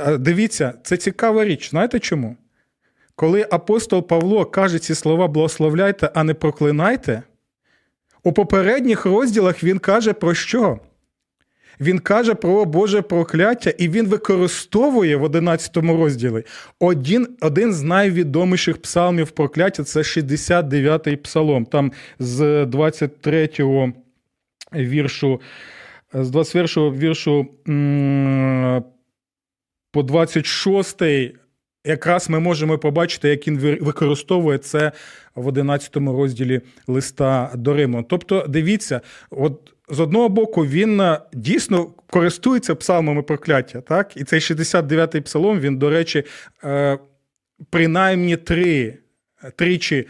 Е, 0.00 0.18
дивіться, 0.18 0.74
це 0.82 0.96
цікава 0.96 1.44
річ. 1.44 1.70
Знаєте 1.70 1.98
чому? 1.98 2.36
Коли 3.14 3.46
апостол 3.50 4.06
Павло 4.06 4.44
каже 4.44 4.78
ці 4.78 4.94
слова 4.94 5.28
благословляйте, 5.28 6.10
а 6.14 6.24
не 6.24 6.34
проклинайте, 6.34 7.22
у 8.22 8.32
попередніх 8.32 9.06
розділах 9.06 9.64
він 9.64 9.78
каже 9.78 10.12
про 10.12 10.34
що? 10.34 10.78
Він 11.80 11.98
каже 11.98 12.34
про 12.34 12.64
Боже 12.64 13.02
прокляття, 13.02 13.70
і 13.70 13.88
він 13.88 14.06
використовує 14.06 15.16
в 15.16 15.22
11 15.22 15.76
розділі 15.76 16.42
один 16.80 17.28
один 17.40 17.72
з 17.72 17.82
найвідоміших 17.82 18.82
псалмів 18.82 19.30
прокляття 19.30 19.84
це 19.84 20.00
69-й 20.00 21.16
псалом. 21.16 21.64
Там 21.64 21.92
з 22.18 22.66
23 22.66 23.50
го 23.58 23.92
віршу, 24.74 25.40
з 26.12 26.30
21 26.30 26.84
го 26.84 26.92
віршу 26.92 27.46
по 29.96 30.02
26-й 30.02 31.34
якраз 31.84 32.30
ми 32.30 32.40
можемо 32.40 32.78
побачити, 32.78 33.28
як 33.28 33.48
він 33.48 33.58
використовує 33.80 34.58
це 34.58 34.92
в 35.34 35.46
11 35.46 35.96
розділі 35.96 36.60
листа 36.86 37.52
до 37.54 37.74
Риму. 37.74 38.02
Тобто, 38.08 38.46
дивіться, 38.48 39.00
от 39.30 39.72
з 39.88 40.00
одного 40.00 40.28
боку, 40.28 40.66
він 40.66 41.00
е, 41.00 41.20
дійсно 41.32 41.86
користується 42.10 42.74
псалмами 42.74 43.22
прокляття, 43.22 43.80
так? 43.80 44.16
І 44.16 44.24
цей 44.24 44.40
69-й 44.40 45.20
псалом, 45.20 45.60
він, 45.60 45.78
до 45.78 45.90
речі, 45.90 46.24
е, 46.64 46.98
принаймні 47.70 48.36
три 48.36 48.98
тричі 49.56 50.06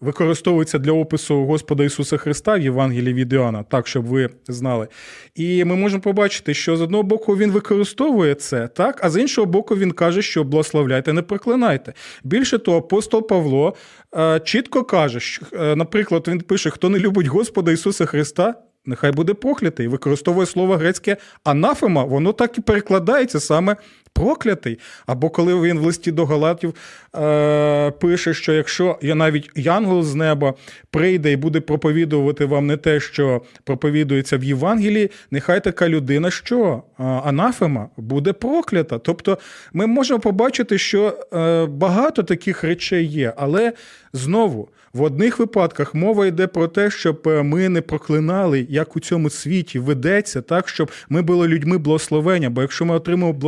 використовується 0.00 0.78
для 0.78 0.92
опису 0.92 1.44
Господа 1.44 1.84
Ісуса 1.84 2.16
Христа 2.16 2.54
в 2.54 2.60
Євангелії 2.60 3.14
від 3.14 3.32
Іоанна, 3.32 3.62
так, 3.62 3.86
щоб 3.86 4.06
ви 4.06 4.28
знали. 4.48 4.88
І 5.34 5.64
ми 5.64 5.76
можемо 5.76 6.02
побачити, 6.02 6.54
що 6.54 6.76
з 6.76 6.80
одного 6.80 7.02
боку 7.02 7.36
він 7.36 7.50
використовує 7.50 8.34
це, 8.34 8.68
так, 8.68 9.00
а 9.04 9.10
з 9.10 9.20
іншого 9.20 9.46
боку, 9.46 9.76
він 9.76 9.92
каже, 9.92 10.22
що 10.22 10.44
благословляйте, 10.44 11.12
не 11.12 11.22
проклинайте. 11.22 11.92
Більше 12.24 12.58
того, 12.58 12.78
апостол 12.78 13.28
Павло 13.28 13.74
е, 14.16 14.40
чітко 14.40 14.84
каже, 14.84 15.20
що, 15.20 15.46
е, 15.52 15.76
наприклад, 15.76 16.24
він 16.28 16.40
пише: 16.40 16.70
хто 16.70 16.88
не 16.88 16.98
любить 16.98 17.26
Господа 17.26 17.72
Ісуса 17.72 18.06
Христа. 18.06 18.54
Нехай 18.86 19.12
буде 19.12 19.34
проклятий. 19.34 19.88
Використовує 19.88 20.46
слово 20.46 20.76
грецьке 20.76 21.16
анафема, 21.44 22.04
воно 22.04 22.32
так 22.32 22.58
і 22.58 22.60
перекладається 22.60 23.40
саме 23.40 23.76
проклятий. 24.12 24.78
Або 25.06 25.30
коли 25.30 25.60
він 25.60 25.78
в 25.78 25.82
листі 25.82 26.12
до 26.12 26.24
Галатів 26.24 26.74
е, 27.16 27.90
пише, 27.90 28.34
що 28.34 28.52
якщо 28.52 28.98
я 29.02 29.14
навіть 29.14 29.50
янгол 29.54 30.02
з 30.02 30.14
неба 30.14 30.54
прийде 30.90 31.32
і 31.32 31.36
буде 31.36 31.60
проповідувати 31.60 32.44
вам 32.44 32.66
не 32.66 32.76
те, 32.76 33.00
що 33.00 33.42
проповідується 33.64 34.36
в 34.36 34.44
Євангелії, 34.44 35.10
нехай 35.30 35.64
така 35.64 35.88
людина, 35.88 36.30
що 36.30 36.82
анафема 36.98 37.88
буде 37.96 38.32
проклята. 38.32 38.98
Тобто 38.98 39.38
ми 39.72 39.86
можемо 39.86 40.20
побачити, 40.20 40.78
що 40.78 41.18
е, 41.32 41.66
багато 41.66 42.22
таких 42.22 42.64
речей 42.64 43.06
є, 43.06 43.32
але 43.36 43.72
знову. 44.12 44.68
В 44.92 45.02
одних 45.02 45.38
випадках 45.38 45.94
мова 45.94 46.26
йде 46.26 46.46
про 46.46 46.68
те, 46.68 46.90
щоб 46.90 47.22
е, 47.26 47.42
ми 47.42 47.68
не 47.68 47.80
проклинали, 47.80 48.66
як 48.70 48.96
у 48.96 49.00
цьому 49.00 49.30
світі 49.30 49.78
ведеться, 49.78 50.42
так 50.42 50.68
щоб 50.68 50.90
ми 51.08 51.22
були 51.22 51.48
людьми 51.48 51.78
благословення. 51.78 52.50
Бо 52.50 52.62
якщо 52.62 52.84
ми 52.84 52.94
отримаємо 52.94 53.38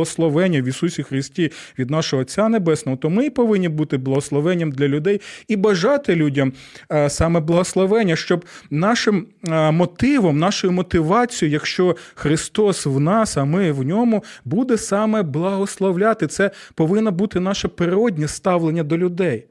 благословення 0.51 0.61
в 0.61 0.67
Ісусі 0.67 1.03
Христі 1.03 1.51
від 1.79 1.89
нашого 1.89 2.21
Отця 2.21 2.49
Небесного, 2.49 2.97
то 2.97 3.09
ми 3.09 3.29
повинні 3.29 3.69
бути 3.69 3.97
благословенням 3.97 4.71
для 4.71 4.87
людей 4.87 5.21
і 5.47 5.55
бажати 5.55 6.15
людям 6.15 6.53
е, 6.91 7.09
саме 7.09 7.39
благословення, 7.39 8.15
щоб 8.15 8.45
нашим 8.69 9.27
е, 9.47 9.71
мотивом, 9.71 10.39
нашою 10.39 10.73
мотивацією, 10.73 11.53
якщо 11.53 11.95
Христос 12.15 12.85
в 12.85 12.99
нас, 12.99 13.37
а 13.37 13.45
ми 13.45 13.71
в 13.71 13.83
ньому, 13.83 14.23
буде 14.45 14.77
саме 14.77 15.23
благословляти. 15.23 16.27
Це 16.27 16.51
повинно 16.75 17.11
бути 17.11 17.39
наше 17.39 17.67
природнє 17.67 18.27
ставлення 18.27 18.83
до 18.83 18.97
людей. 18.97 19.45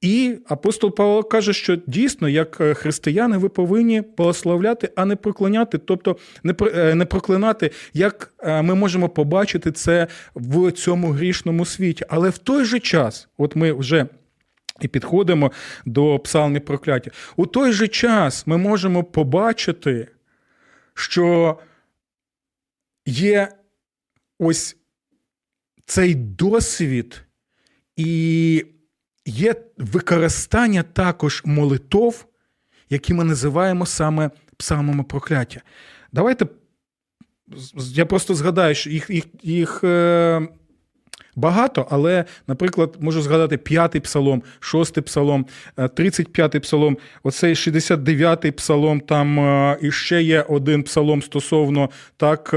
І 0.00 0.38
апостол 0.48 0.94
Павло 0.94 1.22
каже, 1.22 1.52
що 1.52 1.76
дійсно, 1.86 2.28
як 2.28 2.60
е, 2.60 2.74
християни, 2.74 3.38
ви 3.38 3.48
повинні 3.48 4.02
благословляти, 4.16 4.92
а 4.96 5.04
не 5.04 5.16
проклиняти, 5.16 5.78
тобто 5.78 6.16
не 6.42 6.54
е, 6.62 7.04
проклинати, 7.04 7.70
як 7.94 8.34
е, 8.38 8.62
ми 8.62 8.74
можемо 8.74 9.08
побачити 9.08 9.72
це 9.72 10.06
в 10.34 10.72
цьому 10.72 11.10
грішному 11.10 11.64
світі. 11.64 12.04
Але 12.08 12.30
в 12.30 12.38
той 12.38 12.64
же 12.64 12.80
час, 12.80 13.28
от 13.38 13.56
ми 13.56 13.72
вже 13.72 14.06
і 14.80 14.88
підходимо 14.88 15.52
до 15.86 16.18
псалмів 16.18 16.64
прокляття, 16.64 17.10
у 17.36 17.46
той 17.46 17.72
же 17.72 17.88
час 17.88 18.46
ми 18.46 18.56
можемо 18.56 19.04
побачити, 19.04 20.08
що 20.94 21.58
є 23.06 23.48
ось 24.38 24.76
цей 25.86 26.14
досвід 26.14 27.22
і 27.96 28.66
є 29.26 29.54
використання 29.78 30.82
також 30.82 31.42
молитов, 31.44 32.26
які 32.90 33.14
ми 33.14 33.24
називаємо 33.24 33.86
саме 33.86 34.30
псалмами 34.56 35.02
прокляття. 35.02 35.60
Давайте 36.12 36.46
я 37.76 38.06
просто 38.06 38.34
згадаю, 38.34 38.74
що 38.74 38.90
їх 38.90 39.10
їх, 39.10 39.24
їх 39.42 39.84
е, 39.84 40.48
багато, 41.36 41.86
але, 41.90 42.24
наприклад, 42.46 42.96
можу 43.00 43.22
згадати 43.22 43.56
п'ятий 43.56 44.00
псалом, 44.00 44.42
шостий 44.60 45.02
псалом, 45.02 45.46
35-й 45.76 46.56
е, 46.56 46.60
псалом, 46.60 46.98
оцей 47.22 47.54
69-й 47.54 48.50
псалом, 48.50 49.00
там 49.00 49.40
е, 49.40 49.78
іще 49.82 50.22
є 50.22 50.42
один 50.42 50.82
псалом 50.82 51.22
стосовно 51.22 51.90
так. 52.16 52.54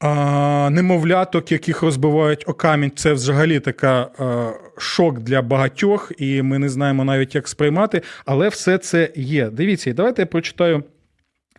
А, 0.00 0.70
Немовляток, 0.70 1.52
яких 1.52 1.82
розбивають 1.82 2.44
о 2.46 2.54
камінь, 2.54 2.92
це 2.96 3.12
взагалі 3.12 3.60
така 3.60 4.10
а, 4.18 4.52
шок 4.78 5.20
для 5.20 5.42
багатьох, 5.42 6.12
і 6.18 6.42
ми 6.42 6.58
не 6.58 6.68
знаємо 6.68 7.04
навіть, 7.04 7.34
як 7.34 7.48
сприймати, 7.48 8.02
але 8.26 8.48
все 8.48 8.78
це 8.78 9.12
є. 9.16 9.50
Дивіться, 9.50 9.92
давайте 9.92 10.22
я 10.22 10.26
прочитаю 10.26 10.84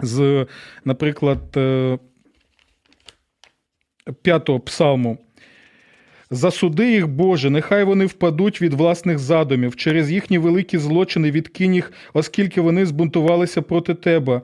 з, 0.02 0.46
наприклад, 0.86 1.58
е, 1.58 1.98
п'ятого 4.22 4.60
псалму. 4.60 5.18
Засуди 6.32 6.92
їх, 6.92 7.08
Боже, 7.08 7.50
нехай 7.50 7.84
вони 7.84 8.06
впадуть 8.06 8.62
від 8.62 8.74
власних 8.74 9.20
задумів, 9.20 9.76
через 9.76 10.12
їхні 10.12 10.38
великі 10.38 10.78
злочини 10.78 11.32
відкинь 11.32 11.76
їх, 11.76 11.92
оскільки 12.14 12.62
вони 12.62 12.86
збунтувалися 12.86 13.62
проти 13.62 13.94
тебе. 13.94 14.42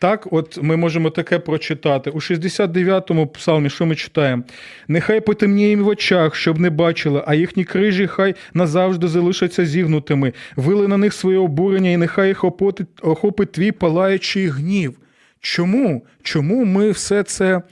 Так, 0.00 0.28
от 0.30 0.58
ми 0.62 0.76
можемо 0.76 1.10
таке 1.10 1.38
прочитати. 1.38 2.10
У 2.10 2.16
69-му 2.16 3.26
псалмі, 3.26 3.70
що 3.70 3.86
ми 3.86 3.94
читаємо? 3.94 4.42
Нехай 4.88 5.20
потемніє 5.20 5.68
їм 5.68 5.84
в 5.84 5.88
очах, 5.88 6.34
щоб 6.34 6.58
не 6.58 6.70
бачили, 6.70 7.24
а 7.26 7.34
їхні 7.34 7.64
крижі 7.64 8.06
хай 8.06 8.34
назавжди 8.54 9.08
залишаться 9.08 9.66
зігнутими, 9.66 10.32
вили 10.56 10.88
на 10.88 10.96
них 10.96 11.14
своє 11.14 11.38
обурення, 11.38 11.90
і 11.90 11.96
нехай 11.96 12.28
їх 12.28 12.44
охопить 13.02 13.52
твій 13.52 13.72
палаючий 13.72 14.48
гнів. 14.48 14.98
Чому? 15.40 16.06
Чому 16.22 16.64
ми 16.64 16.90
все 16.90 17.22
це 17.22 17.62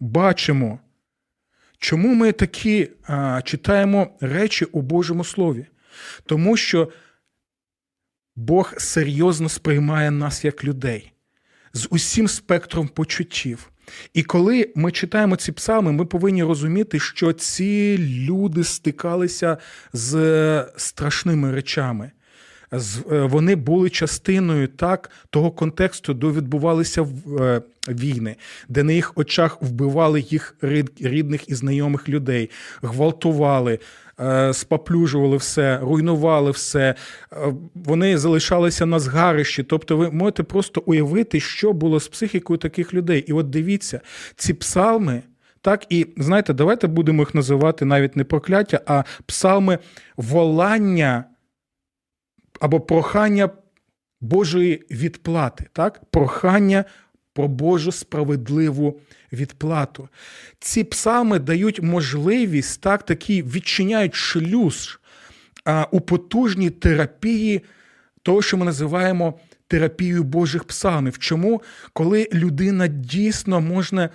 бачимо? 0.00 0.78
Чому 1.78 2.14
ми 2.14 2.32
такі 2.32 2.88
а, 3.06 3.40
читаємо 3.44 4.08
речі 4.20 4.64
у 4.64 4.82
Божому 4.82 5.24
Слові? 5.24 5.66
Тому 6.26 6.56
що 6.56 6.88
Бог 8.36 8.74
серйозно 8.76 9.48
сприймає 9.48 10.10
нас 10.10 10.44
як 10.44 10.64
людей 10.64 11.12
з 11.76 11.88
усім 11.90 12.28
спектром 12.28 12.88
почуттів. 12.88 13.70
І 14.14 14.22
коли 14.22 14.72
ми 14.74 14.92
читаємо 14.92 15.36
ці 15.36 15.52
псалми, 15.52 15.92
ми 15.92 16.04
повинні 16.04 16.44
розуміти, 16.44 17.00
що 17.00 17.32
ці 17.32 17.98
люди 17.98 18.64
стикалися 18.64 19.56
з 19.92 20.66
страшними 20.76 21.52
речами. 21.52 22.10
Е, 22.76 23.20
вони 23.22 23.56
були 23.56 23.90
частиною 23.90 24.68
так 24.68 25.10
того 25.30 25.50
контексту, 25.50 26.14
де 26.14 26.26
відбувалися 26.26 27.06
е, 27.40 27.62
війни, 27.88 28.36
де 28.68 28.82
на 28.82 28.92
їх 28.92 29.12
очах 29.18 29.62
вбивали 29.62 30.20
їх 30.20 30.56
рідних 31.00 31.48
і 31.48 31.54
знайомих 31.54 32.08
людей, 32.08 32.50
гвалтували, 32.82 33.78
е, 34.20 34.54
споплюжували 34.54 35.36
все, 35.36 35.78
руйнували 35.82 36.50
все. 36.50 36.94
Вони 37.74 38.18
залишалися 38.18 38.86
на 38.86 38.98
згарищі. 38.98 39.62
Тобто, 39.62 39.96
ви 39.96 40.10
можете 40.10 40.42
просто 40.42 40.82
уявити, 40.86 41.40
що 41.40 41.72
було 41.72 42.00
з 42.00 42.08
психікою 42.08 42.58
таких 42.58 42.94
людей. 42.94 43.24
І 43.26 43.32
от 43.32 43.50
дивіться, 43.50 44.00
ці 44.36 44.54
псалми. 44.54 45.22
Так, 45.60 45.86
і 45.88 46.06
знаєте, 46.16 46.52
давайте 46.52 46.86
будемо 46.86 47.22
їх 47.22 47.34
називати 47.34 47.84
навіть 47.84 48.16
не 48.16 48.24
прокляття, 48.24 48.80
а 48.86 49.02
псалми 49.26 49.78
волання 50.16 51.24
або 52.60 52.80
прохання 52.80 53.50
Божої 54.20 54.86
відплати, 54.90 55.66
так? 55.72 56.00
прохання 56.10 56.84
про 57.32 57.48
Божу 57.48 57.92
справедливу 57.92 59.00
відплату. 59.32 60.08
Ці 60.60 60.84
псалми 60.84 61.38
дають 61.38 61.82
можливість, 61.82 62.80
так, 62.80 63.02
такі 63.02 63.42
відчиняють 63.42 64.14
шлюз 64.14 65.00
а, 65.64 65.86
у 65.90 66.00
потужній 66.00 66.70
терапії 66.70 67.62
того, 68.22 68.42
що 68.42 68.56
ми 68.56 68.64
називаємо 68.64 69.38
терапією 69.68 70.24
Божих 70.24 70.64
псалмів. 70.64 71.18
Чому, 71.18 71.62
коли 71.92 72.28
людина 72.32 72.86
дійсно 72.86 73.60
можна 73.60 74.10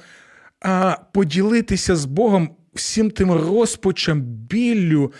а, 0.59 0.97
поділитися 1.13 1.95
з 1.95 2.05
Богом 2.05 2.55
всім 2.73 3.11
тим 3.11 3.31
розпачем, 3.31 4.21
біллю, 4.21 5.13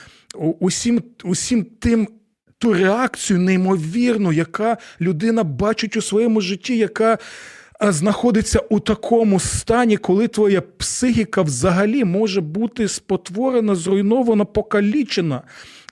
усім, 0.59 1.03
усім 1.23 1.63
тим 1.79 2.07
ту 2.61 2.73
реакцію 2.73 3.39
неймовірну, 3.39 4.33
яка 4.33 4.77
людина 5.01 5.43
бачить 5.43 5.97
у 5.97 6.01
своєму 6.01 6.41
житті, 6.41 6.77
яка 6.77 7.17
знаходиться 7.81 8.59
у 8.59 8.79
такому 8.79 9.39
стані, 9.39 9.97
коли 9.97 10.27
твоя 10.27 10.61
психіка 10.61 11.41
взагалі 11.41 12.03
може 12.03 12.41
бути 12.41 12.87
спотворена, 12.87 13.75
зруйнована, 13.75 14.45
покалічена. 14.45 15.41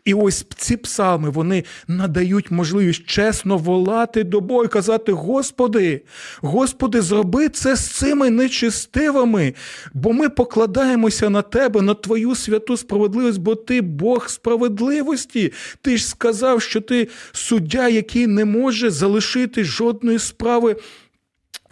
І 0.10 0.14
ось 0.14 0.46
ці 0.56 0.78
псалми 0.78 1.30
вони 1.30 1.64
надають 1.88 2.52
можливість 2.52 3.06
чесно 3.06 3.58
волати 3.58 4.24
до 4.24 4.42
Бога 4.42 4.66
і 4.66 4.68
казати: 4.68 5.12
Господи, 5.12 6.02
Господи, 6.42 7.02
зроби 7.02 7.50
це 7.50 7.76
з 7.76 7.88
цими 7.88 8.30
нечистивими, 8.30 9.54
бо 9.94 10.14
ми 10.14 10.30
покладаємося 10.30 11.30
на 11.30 11.42
Тебе, 11.42 11.82
на 11.82 11.94
Твою 11.94 12.36
святу 12.36 12.78
справедливість, 12.78 13.40
бо 13.40 13.56
Ти 13.56 13.82
Бог 13.82 14.30
справедливості. 14.30 15.54
Ти 15.82 15.98
ж 15.98 16.08
сказав, 16.08 16.62
що 16.62 16.82
ти 16.82 17.08
суддя, 17.32 17.88
який 17.88 18.28
не 18.28 18.46
може 18.46 18.90
залишити 18.90 19.64
жодної 19.64 20.20
справи. 20.20 20.76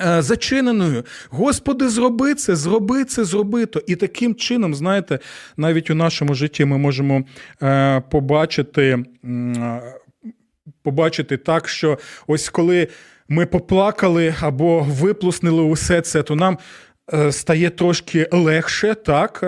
Е, 0.02 0.22
зачиненою. 0.22 1.04
Господи, 1.30 1.90
зроби 1.90 2.36
це, 2.36 2.56
зроби 2.56 3.04
це, 3.04 3.26
зроби 3.26 3.66
то. 3.66 3.82
І 3.88 3.96
таким 3.96 4.36
чином, 4.36 4.76
знаєте, 4.76 5.20
навіть 5.58 5.90
у 5.90 5.96
нашому 5.96 6.34
житті 6.34 6.66
ми 6.66 6.78
можемо 6.78 7.24
е, 7.64 8.02
побачити, 8.12 9.04
побачити 10.84 11.38
так, 11.38 11.70
що 11.70 11.98
ось 12.28 12.50
коли 12.50 12.88
ми 13.30 13.46
поплакали 13.46 14.36
або 14.42 14.80
виплеснили 14.80 15.62
усе 15.62 16.02
це, 16.02 16.24
то 16.24 16.36
нам. 16.36 16.58
Е, 17.14 17.32
стає 17.32 17.70
трошки 17.70 18.28
легше, 18.32 18.96
так, 18.96 19.44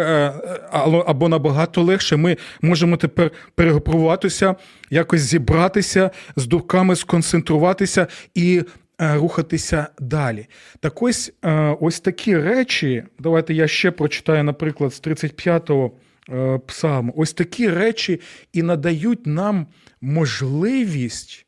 або 1.05 1.29
набагато 1.29 1.81
легше. 1.81 2.15
Ми 2.15 2.37
можемо 2.61 2.97
тепер 2.97 3.31
перегрупуватися, 3.55 4.55
якось 4.89 5.21
зібратися 5.21 6.11
з 6.35 6.45
думками, 6.45 6.95
сконцентруватися 6.95 8.07
і 8.35 8.57
Е, 8.57 8.63
рухатися 8.99 9.87
далі. 9.99 10.47
Так 10.79 11.01
ось 11.03 11.33
е, 11.45 11.77
ось 11.79 11.99
такі 11.99 12.37
речі. 12.37 13.03
Давайте 13.19 13.53
я 13.53 13.67
ще 13.67 13.91
прочитаю, 13.91 14.43
наприклад, 14.43 14.93
з 14.93 15.01
35-го 15.01 15.91
е, 16.29 16.59
псалму. 16.67 17.13
Ось 17.17 17.33
такі 17.33 17.69
речі 17.69 18.21
і 18.53 18.63
надають 18.63 19.27
нам 19.27 19.67
можливість. 20.01 21.45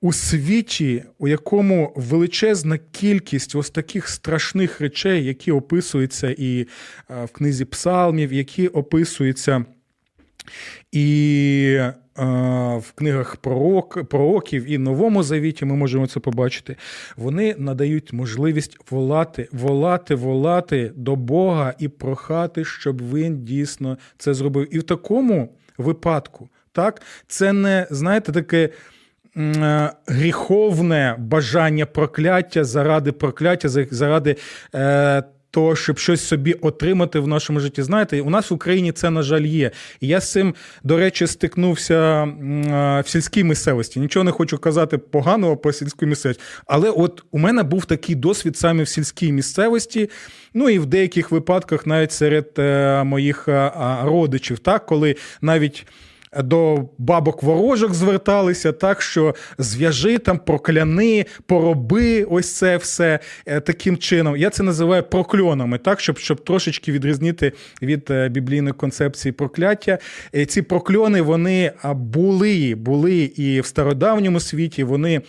У 0.00 0.12
світі, 0.12 1.04
у 1.18 1.28
якому 1.28 1.92
величезна 1.96 2.78
кількість 2.78 3.54
ось 3.54 3.70
таких 3.70 4.08
страшних 4.08 4.80
речей, 4.80 5.24
які 5.24 5.52
описуються 5.52 6.34
і 6.38 6.66
в 7.08 7.28
книзі 7.32 7.64
псалмів, 7.64 8.32
які 8.32 8.68
описуються 8.68 9.64
і 10.92 11.80
в 12.16 12.92
книгах 12.94 13.36
пророк, 13.36 14.08
пророків 14.08 14.70
і 14.70 14.78
Новому 14.78 15.22
Завіті 15.22 15.64
ми 15.64 15.76
можемо 15.76 16.06
це 16.06 16.20
побачити. 16.20 16.76
Вони 17.16 17.54
надають 17.58 18.12
можливість 18.12 18.78
волати, 18.90 19.48
волати, 19.52 20.14
волати 20.14 20.92
до 20.96 21.16
Бога 21.16 21.74
і 21.78 21.88
прохати, 21.88 22.64
щоб 22.64 23.14
він 23.14 23.44
дійсно 23.44 23.98
це 24.18 24.34
зробив. 24.34 24.74
І 24.74 24.78
в 24.78 24.82
такому 24.82 25.54
випадку, 25.78 26.48
так, 26.72 27.02
це 27.26 27.52
не 27.52 27.86
знаєте, 27.90 28.32
таке. 28.32 28.68
Гріховне 30.06 31.16
бажання 31.18 31.86
прокляття 31.86 32.64
заради 32.64 33.12
прокляття, 33.12 33.68
заради 33.68 34.36
е, 34.74 35.22
того, 35.54 35.76
щоб 35.76 35.98
щось 35.98 36.26
собі 36.26 36.52
отримати 36.52 37.18
в 37.18 37.26
нашому 37.26 37.60
житті. 37.60 37.82
Знаєте, 37.82 38.20
у 38.20 38.30
нас 38.30 38.50
в 38.50 38.54
Україні 38.54 38.92
це, 38.92 39.10
на 39.10 39.22
жаль, 39.22 39.42
є. 39.42 39.70
І 40.00 40.06
я 40.06 40.20
з 40.20 40.32
цим, 40.32 40.54
до 40.82 40.96
речі, 40.96 41.26
стикнувся 41.26 42.24
в 43.04 43.04
сільській 43.06 43.44
місцевості. 43.44 44.00
Нічого 44.00 44.24
не 44.24 44.30
хочу 44.30 44.58
казати 44.58 44.98
поганого 44.98 45.56
по 45.56 45.72
сільській 45.72 46.06
місцевості. 46.06 46.42
Але 46.66 46.90
от 46.90 47.24
у 47.30 47.38
мене 47.38 47.62
був 47.62 47.84
такий 47.84 48.14
досвід 48.14 48.56
саме 48.56 48.82
в 48.82 48.88
сільській 48.88 49.32
місцевості. 49.32 50.10
Ну 50.54 50.68
і 50.68 50.78
в 50.78 50.86
деяких 50.86 51.30
випадках 51.30 51.86
навіть 51.86 52.12
серед 52.12 52.50
е, 52.58 53.04
моїх 53.04 53.48
родичів, 54.02 54.58
так, 54.58 54.86
коли 54.86 55.16
навіть 55.40 55.86
до 56.42 56.88
бабок 56.98 57.42
ворожок 57.42 57.94
зверталися, 57.94 58.72
так 58.72 59.02
що 59.02 59.34
зв'яжи 59.58 60.18
там, 60.18 60.38
прокляни, 60.38 61.26
пороби, 61.46 62.24
ось 62.24 62.56
це 62.56 62.76
все 62.76 63.18
е, 63.46 63.60
таким 63.60 63.96
чином. 63.96 64.36
Я 64.36 64.50
це 64.50 64.62
називаю 64.62 65.02
прокльонами, 65.02 65.78
так, 65.78 66.00
щоб 66.00 66.18
щоб 66.18 66.44
трошечки 66.44 66.92
відрізнити 66.92 67.52
від 67.82 68.10
е, 68.10 68.28
біблійної 68.28 68.74
концепції 68.74 69.32
прокляття. 69.32 69.98
Е, 70.34 70.46
ці 70.46 70.62
прокльони 70.62 71.22
вони 71.22 71.72
були, 71.84 72.74
були 72.74 73.14
і 73.36 73.60
в 73.60 73.66
стародавньому 73.66 74.40
світі, 74.40 74.84
вони 74.84 75.20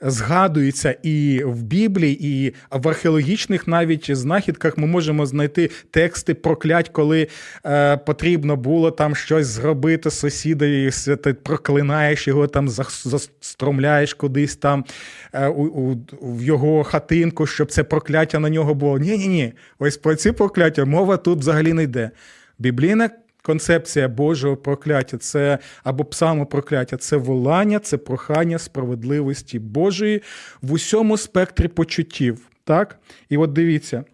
згадується 0.00 0.96
і 1.02 1.42
в 1.44 1.62
Біблії, 1.62 2.26
і 2.26 2.54
в 2.70 2.88
археологічних 2.88 3.68
навіть 3.68 4.16
знахідках 4.16 4.78
ми 4.78 4.86
можемо 4.86 5.26
знайти 5.26 5.70
тексти 5.90 6.34
проклять, 6.34 6.88
коли 6.88 7.28
е, 7.66 7.96
потрібно 7.96 8.56
було 8.56 8.90
там 8.90 9.14
щось 9.16 9.46
зробити 9.46 10.10
сусіда, 10.10 10.66
і 10.66 10.90
ти 11.22 11.34
проклинаєш 11.34 12.28
його 12.28 12.46
там, 12.46 12.68
застромляєш 12.68 14.14
кудись 14.14 14.56
там 14.56 14.84
е, 15.32 15.46
у, 15.48 15.62
у, 15.62 15.96
в 16.22 16.42
його 16.42 16.84
хатинку, 16.84 17.46
щоб 17.46 17.70
це 17.70 17.84
прокляття 17.84 18.38
на 18.38 18.50
нього 18.50 18.74
було. 18.74 18.98
Ні, 18.98 19.18
ні, 19.18 19.28
ні. 19.28 19.52
Ось 19.78 19.96
про 19.96 20.14
ці 20.14 20.32
прокляття 20.32 20.84
мова 20.84 21.16
тут 21.16 21.38
взагалі 21.38 21.72
не 21.72 21.82
йде. 21.82 22.10
Біблійна 22.58 23.10
концепція 23.48 24.08
Божого 24.08 24.56
прокляття, 24.56 25.18
це 25.18 25.58
або 25.84 26.04
псалмопрокляття, 26.04 26.96
це 26.96 27.16
волання, 27.16 27.78
це 27.78 27.96
прохання 27.96 28.58
справедливості 28.58 29.58
Божої 29.58 30.22
в 30.62 30.72
усьому 30.72 31.16
спектрі 31.16 31.68
почуттів. 31.68 32.38
Так? 32.64 32.98
І 33.28 33.36
от 33.36 33.52
дивіться. 33.52 34.04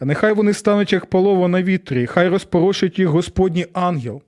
Нехай 0.00 0.32
вони 0.32 0.52
стануть 0.52 0.92
як 0.92 1.06
полова 1.06 1.48
на 1.48 1.62
вітрі, 1.62 2.06
хай 2.06 2.28
розпорошить 2.28 2.98
їх 2.98 3.08
Господній 3.08 3.66
ангел. 3.72 4.22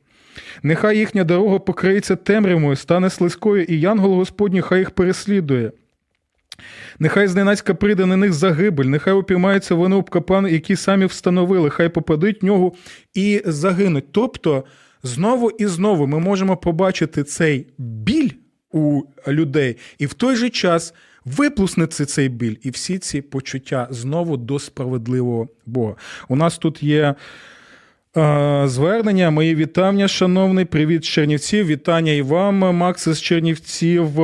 Нехай 0.63 0.99
їхня 0.99 1.25
дорога 1.25 1.59
покриється 1.59 2.17
темрявою, 2.17 2.77
стане 2.77 3.11
слизькою, 3.11 3.65
і 3.65 3.81
янгол 3.81 4.15
Господній 4.15 4.61
хай 4.61 4.79
їх 4.79 4.91
переслідує. 4.91 5.73
Нехай 6.99 7.27
зненацька 7.27 7.75
прийде 7.75 8.07
на 8.07 8.17
них 8.17 8.33
загибель, 8.33 8.85
нехай 8.85 9.15
упіймаються 9.15 9.75
вони 9.75 9.97
об 9.97 10.11
капан, 10.11 10.47
які 10.47 10.77
самі 10.77 11.07
встановили, 11.07 11.71
хай 11.71 11.89
попадуть 11.89 12.43
в 12.43 12.45
нього 12.47 12.73
і 13.15 13.43
загинуть. 13.45 14.05
Тобто, 14.13 14.65
знову 15.03 15.51
і 15.51 15.67
знову 15.67 16.07
ми 16.07 16.19
можемо 16.19 16.57
побачити 16.57 17.25
цей 17.25 17.67
біль 17.79 18.31
у 18.73 19.03
людей, 19.29 19.77
і 19.99 20.07
в 20.07 20.15
той 20.15 20.37
же 20.37 20.51
час 20.51 20.95
виплуснеться 21.25 22.07
цей 22.07 22.29
біль 22.29 22.57
і 22.63 22.71
всі 22.71 22.99
ці 22.99 23.23
почуття 23.23 23.89
знову 23.91 24.37
до 24.37 24.59
справедливого 24.59 25.49
Бога. 25.67 25.95
У 26.29 26.37
нас 26.37 26.59
тут 26.59 26.83
є. 26.83 27.15
Е, 28.17 28.63
звернення, 28.67 29.31
мої 29.31 29.55
вітання, 29.55 30.09
шановний, 30.09 30.65
привіт 30.65 31.05
з 31.05 31.09
Чернівців. 31.09 31.67
Вітання 31.67 32.13
і 32.13 32.23
вам, 32.23 32.57
Макс 32.57 33.09
з 33.09 33.21
Чернівців. 33.21 34.21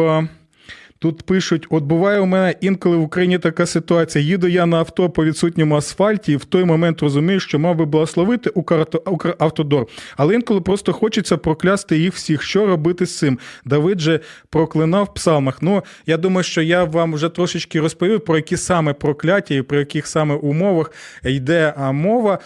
Тут 0.99 1.23
пишуть: 1.23 1.67
от 1.71 1.85
буває 1.85 2.21
у 2.21 2.27
мене 2.27 2.55
інколи 2.61 2.97
в 2.97 3.03
Україні 3.03 3.39
така 3.39 3.67
ситуація. 3.67 4.25
Їду 4.25 4.49
я 4.49 4.67
на 4.67 4.77
авто 4.77 5.11
по 5.11 5.25
відсутньому 5.25 5.77
асфальті, 5.77 6.33
і 6.33 6.37
в 6.37 6.45
той 6.45 6.65
момент 6.65 7.03
розумію, 7.03 7.41
що 7.41 7.59
мав 7.59 7.77
би 7.77 7.85
благословити 7.85 8.51
Укравтодор. 8.51 9.87
Але 10.17 10.35
інколи 10.35 10.61
просто 10.61 10.93
хочеться 10.93 11.37
проклясти 11.37 11.99
їх 11.99 12.15
всіх. 12.15 12.43
Що 12.43 12.67
робити 12.67 13.07
з 13.07 13.19
цим? 13.19 13.39
Давид 13.65 14.01
же 14.01 14.21
проклинав 14.51 15.05
в 15.05 15.15
псалмах. 15.15 15.63
Ну, 15.63 15.83
я 16.07 16.17
думаю, 16.17 16.45
що 16.45 16.63
я 16.63 16.85
вам 16.85 17.15
вже 17.15 17.29
трошечки 17.29 17.81
розповів, 17.81 18.21
про 18.21 18.37
які 18.37 18.57
саме 18.57 18.93
прокляття 18.93 19.55
і 19.55 19.63
про 19.63 19.79
яких 19.79 20.07
саме 20.07 20.35
умовах 20.35 20.93
йде 21.25 21.75
мова. 21.93 22.39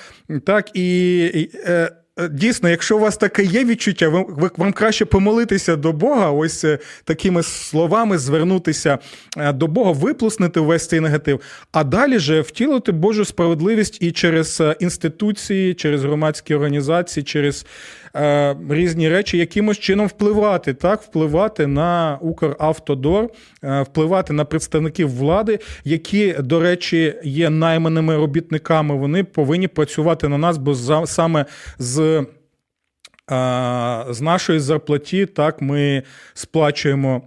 Так 0.44 0.70
і. 0.76 1.48
Е, 1.66 1.72
Е, 1.72 1.90
дійсно, 2.30 2.68
якщо 2.68 2.96
у 2.96 3.00
вас 3.00 3.16
таке 3.16 3.44
є 3.44 3.64
відчуття, 3.64 4.08
ви, 4.08 4.50
вам 4.56 4.72
краще 4.72 5.04
помолитися 5.04 5.76
до 5.76 5.92
Бога, 5.92 6.30
ось 6.30 6.64
е, 6.64 6.78
такими 7.04 7.42
словами 7.42 8.18
звернутися 8.18 8.98
е, 9.36 9.52
до 9.52 9.66
Бога, 9.66 9.92
виплеснути 9.92 10.60
весь 10.60 10.88
цей 10.88 11.00
негатив, 11.00 11.40
а 11.72 11.84
далі 11.84 12.18
же 12.18 12.40
втілити 12.40 12.92
Божу 12.92 13.24
справедливість 13.24 14.02
і 14.02 14.12
через 14.12 14.62
інституції, 14.80 15.74
через 15.74 16.04
громадські 16.04 16.54
організації, 16.54 17.24
через 17.24 17.66
Е, 18.16 18.56
різні 18.68 19.08
речі, 19.08 19.38
якимось 19.38 19.78
чином 19.78 20.06
впливати, 20.06 20.74
так, 20.74 21.02
впливати 21.02 21.66
на 21.66 22.18
Укравтодор, 22.20 23.28
е, 23.64 23.82
впливати 23.82 24.32
на 24.32 24.44
представників 24.44 25.16
влади, 25.16 25.58
які, 25.84 26.32
до 26.32 26.60
речі, 26.60 27.14
є 27.22 27.50
найманими 27.50 28.16
робітниками. 28.16 28.96
Вони 28.96 29.24
повинні 29.24 29.68
працювати 29.68 30.28
на 30.28 30.38
нас, 30.38 30.58
бо 30.58 30.74
саме 31.06 31.46
з. 31.78 32.24
Е, 33.30 34.04
з 34.10 34.20
нашої 34.20 34.58
зарплаті 34.58 35.26
так 35.26 35.62
ми 35.62 36.02
сплачуємо. 36.34 37.22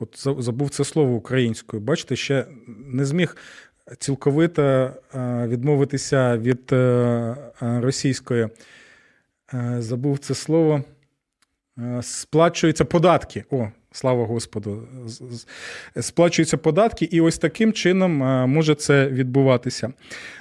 От 0.00 0.42
забув 0.44 0.70
це 0.70 0.84
слово 0.84 1.14
українською. 1.14 1.82
Бачите, 1.82 2.16
ще 2.16 2.44
не 2.86 3.04
зміг 3.04 3.36
цілковито 3.98 4.90
відмовитися 5.46 6.36
від 6.36 6.74
російської 7.60 8.48
забув 9.78 10.18
це 10.18 10.34
слово. 10.34 10.84
Е, 11.78 12.02
сплачуються 12.02 12.84
податки. 12.84 13.44
О, 13.50 13.68
слава 13.92 14.26
Господу! 14.26 14.82
Сплачуються 16.00 16.56
податки, 16.56 17.04
і 17.04 17.20
ось 17.20 17.38
таким 17.38 17.72
чином 17.72 18.22
е, 18.22 18.46
може 18.46 18.74
це 18.74 19.08
відбуватися. 19.08 19.92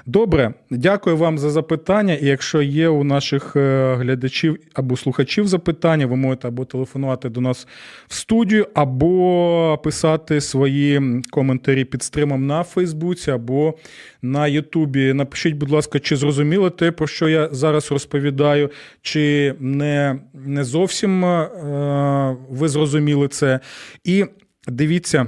Добре, 0.06 0.54
дякую 0.70 1.18
вам 1.18 1.38
за 1.38 1.50
запитання. 1.50 2.14
І 2.14 2.26
якщо 2.26 2.62
є 2.62 2.88
у 2.88 3.04
наших 3.04 3.56
глядачів 3.96 4.58
або 4.74 4.98
слухачів 4.98 5.48
запитання, 5.48 6.06
ви 6.06 6.16
можете 6.16 6.48
або 6.48 6.66
телефонувати 6.66 7.30
до 7.30 7.42
нас 7.42 7.68
в 8.08 8.14
студію, 8.14 8.68
або 8.74 9.80
писати 9.84 10.42
свої 10.42 11.22
коментарі 11.30 11.86
під 11.86 12.04
стримом 12.04 12.48
на 12.48 12.64
Фейсбуці, 12.64 13.32
або 13.32 13.74
на 14.22 14.48
Ютубі. 14.48 15.14
Напишіть, 15.14 15.56
будь 15.56 15.72
ласка, 15.72 16.00
чи 16.00 16.16
зрозуміло 16.16 16.70
те, 16.70 16.92
про 16.92 17.08
що 17.08 17.30
я 17.30 17.50
зараз 17.52 17.92
розповідаю, 17.92 18.70
чи 19.02 19.56
не 19.60 20.20
не 20.34 20.64
зовсім 20.64 21.26
е, 21.26 22.38
ви 22.50 22.70
зрозуміли 22.70 23.28
це. 23.28 23.60
І 24.04 24.26
дивіться. 24.68 25.28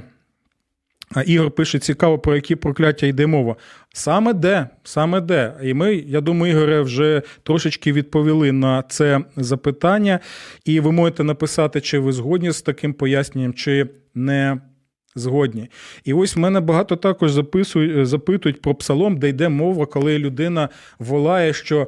Ігор 1.25 1.51
пише, 1.51 1.79
цікаво, 1.79 2.19
про 2.19 2.35
які 2.35 2.55
прокляття 2.55 3.07
йде 3.07 3.27
мова. 3.27 3.55
Саме 3.93 4.33
де, 4.33 4.67
саме 4.83 5.21
де. 5.21 5.53
І 5.63 5.73
ми, 5.73 5.95
я 5.95 6.21
думаю, 6.21 6.53
Ігоре, 6.53 6.81
вже 6.81 7.21
трошечки 7.43 7.93
відповіли 7.93 8.51
на 8.51 8.83
це 8.89 9.21
запитання, 9.37 10.19
і 10.65 10.79
ви 10.79 10.91
можете 10.91 11.23
написати, 11.23 11.81
чи 11.81 11.99
ви 11.99 12.11
згодні 12.11 12.51
з 12.51 12.61
таким 12.61 12.93
поясненням, 12.93 13.53
чи 13.53 13.89
не 14.15 14.57
Згодні. 15.15 15.69
І 16.03 16.13
ось 16.13 16.35
в 16.35 16.39
мене 16.39 16.59
багато 16.59 16.95
також 16.95 17.31
записують, 17.31 18.07
запитують 18.07 18.61
про 18.61 18.75
псалом, 18.75 19.17
де 19.17 19.29
йде 19.29 19.49
мова, 19.49 19.85
коли 19.85 20.19
людина 20.19 20.69
волає, 20.99 21.53
що 21.53 21.87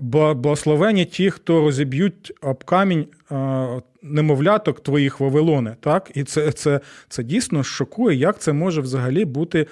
благословені 0.00 1.04
ті, 1.04 1.30
хто 1.30 1.60
розіб'ють 1.60 2.32
об 2.42 2.64
камінь 2.64 3.06
немовляток 4.02 4.80
твоїх 4.80 5.20
Вавилони. 5.20 5.76
Так? 5.80 6.10
І 6.14 6.24
це, 6.24 6.52
це, 6.52 6.80
це 7.08 7.22
дійсно 7.22 7.62
шокує, 7.62 8.16
як 8.16 8.38
це 8.38 8.52
може 8.52 8.80
взагалі 8.80 9.24
бути 9.24 9.66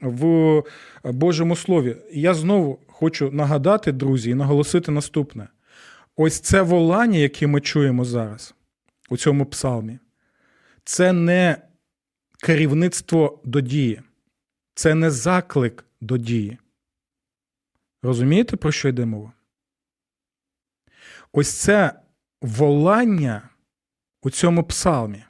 в 0.00 0.62
Божому 1.04 1.56
Слові. 1.56 1.96
І 2.12 2.20
я 2.20 2.34
знову 2.34 2.78
хочу 2.86 3.30
нагадати, 3.30 3.92
друзі, 3.92 4.30
і 4.30 4.34
наголосити 4.34 4.92
наступне: 4.92 5.48
ось 6.16 6.40
це 6.40 6.62
волання, 6.62 7.18
яке 7.18 7.46
ми 7.46 7.60
чуємо 7.60 8.04
зараз 8.04 8.54
у 9.10 9.16
цьому 9.16 9.46
псалмі 9.46 9.98
це 10.84 11.12
не 11.12 11.68
керівництво 12.42 13.40
до 13.44 13.60
дії, 13.60 14.02
це 14.74 14.94
не 14.94 15.10
заклик 15.10 15.84
до 16.00 16.18
дії. 16.18 16.58
Розумієте, 18.02 18.56
про 18.56 18.72
що 18.72 18.88
йде 18.88 19.06
мова? 19.06 19.32
Ось 21.32 21.50
це 21.50 22.00
волання 22.40 23.48
у 24.22 24.30
цьому 24.30 24.64
псалмі. 24.64 25.24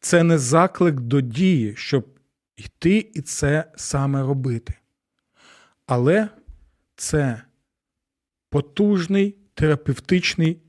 Це 0.00 0.22
не 0.22 0.38
заклик 0.38 1.00
до 1.00 1.20
дії, 1.20 1.76
щоб 1.76 2.18
йти 2.56 3.10
і 3.14 3.22
це 3.22 3.72
саме 3.76 4.22
робити. 4.22 4.74
Але 5.86 6.28
це 6.96 7.42
потужний 8.48 9.36
терапевтичний 9.54 10.62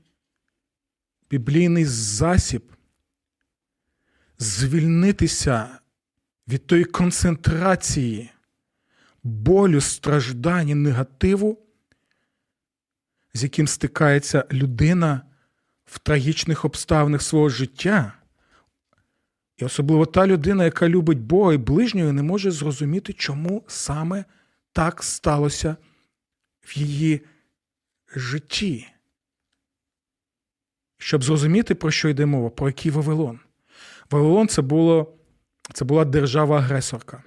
біблійний 1.30 1.84
засіб 1.84 2.72
звільнитися 4.42 5.78
від 6.48 6.66
тої 6.66 6.84
концентрації 6.84 8.30
болю, 9.22 9.80
страждань 9.80 10.82
негативу, 10.82 11.58
з 13.34 13.42
яким 13.42 13.66
стикається 13.66 14.44
людина 14.52 15.20
в 15.84 15.98
трагічних 15.98 16.64
обставинах 16.64 17.22
свого 17.22 17.48
життя. 17.48 18.12
І 19.56 19.64
особливо 19.64 20.06
та 20.06 20.26
людина, 20.26 20.64
яка 20.64 20.88
любить 20.88 21.20
Бога 21.20 21.54
і 21.54 21.58
ближнього, 21.58 22.12
не 22.12 22.22
може 22.22 22.50
зрозуміти, 22.50 23.12
чому 23.12 23.64
саме 23.68 24.24
так 24.72 25.02
сталося 25.02 25.76
в 26.62 26.78
її 26.78 27.20
житті. 28.16 28.88
Щоб 30.98 31.24
зрозуміти, 31.24 31.74
про 31.74 31.90
що 31.90 32.08
йде 32.08 32.26
мова, 32.26 32.50
про 32.50 32.68
який 32.68 32.92
Вавилон. 32.92 33.40
Вавилон 34.12 34.48
це 34.48 34.62
було, 34.62 35.18
це 35.72 35.84
була 35.84 36.04
держава-агресорка. 36.04 37.22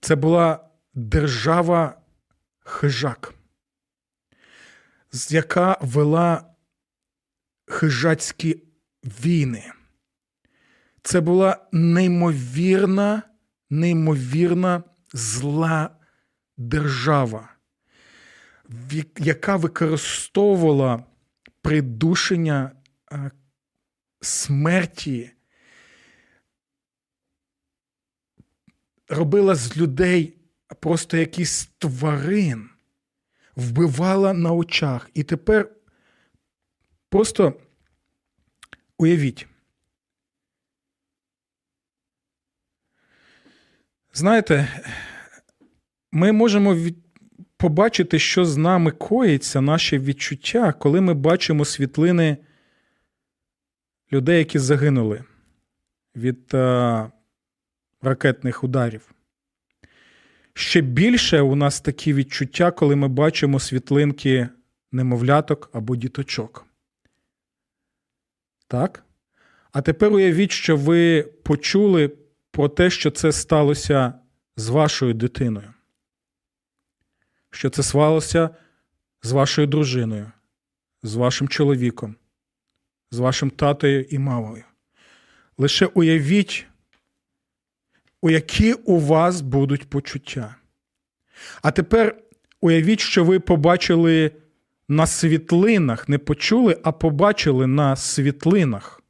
Це 0.00 0.16
була 0.16 0.70
держава 0.94 2.00
хижак, 2.64 3.34
яка 5.28 5.78
вела 5.80 6.54
хижацькі 7.66 8.62
війни. 9.04 9.72
Це 11.02 11.20
була 11.20 11.66
неймовірна, 11.72 13.22
неймовірна 13.70 14.82
зла 15.12 15.90
держава, 16.56 17.48
яка 19.18 19.56
використовувала 19.56 21.04
придушення 21.62 22.72
е, 23.12 23.30
смерті 24.20 25.30
робила 29.08 29.54
з 29.54 29.76
людей 29.76 30.36
просто 30.80 31.16
якісь 31.16 31.66
тварин, 31.78 32.70
вбивала 33.56 34.32
на 34.32 34.52
очах. 34.52 35.10
І 35.14 35.22
тепер 35.22 35.70
просто 37.08 37.54
уявіть. 38.98 39.46
Знаєте, 44.12 44.82
ми 46.12 46.32
можемо 46.32 46.74
від... 46.74 46.96
побачити, 47.56 48.18
що 48.18 48.44
з 48.44 48.56
нами 48.56 48.90
коїться, 48.90 49.60
наші 49.60 49.98
відчуття, 49.98 50.72
коли 50.72 51.00
ми 51.00 51.14
бачимо 51.14 51.64
світлини 51.64 52.36
людей, 54.12 54.38
які 54.38 54.58
загинули 54.58 55.24
від 56.16 56.54
а, 56.54 57.10
ракетних 58.02 58.64
ударів. 58.64 59.14
Ще 60.54 60.80
більше 60.80 61.40
у 61.40 61.54
нас 61.54 61.80
такі 61.80 62.14
відчуття, 62.14 62.70
коли 62.70 62.96
ми 62.96 63.08
бачимо 63.08 63.60
світлинки 63.60 64.48
немовляток 64.92 65.70
або 65.72 65.96
діточок. 65.96 66.66
Так? 68.66 69.04
А 69.72 69.82
тепер 69.82 70.12
уявіть, 70.12 70.52
що 70.52 70.76
ви 70.76 71.22
почули 71.22 72.12
про 72.50 72.68
те, 72.68 72.90
що 72.90 73.10
це 73.10 73.32
сталося 73.32 74.14
з 74.56 74.68
вашою 74.68 75.14
дитиною. 75.14 75.72
Що 77.50 77.70
це 77.70 77.82
сталося 77.82 78.50
з 79.22 79.32
вашою 79.32 79.66
дружиною, 79.66 80.32
з 81.02 81.14
вашим 81.14 81.48
чоловіком, 81.48 82.16
з 83.10 83.18
вашим 83.18 83.50
татою 83.50 84.02
і 84.02 84.18
мамою. 84.18 84.64
Лише 85.58 85.86
уявіть, 85.86 86.66
у 88.22 88.30
які 88.30 88.72
у 88.72 88.98
вас 88.98 89.40
будуть 89.40 89.90
почуття. 89.90 90.56
А 91.62 91.70
тепер 91.70 92.16
уявіть, 92.60 93.00
що 93.00 93.24
ви 93.24 93.40
побачили 93.40 94.30
на 94.88 95.06
світлинах, 95.06 96.08
не 96.08 96.18
почули, 96.18 96.78
а 96.82 96.92
побачили 96.92 97.66
на 97.66 97.96
світлинах 97.96 99.02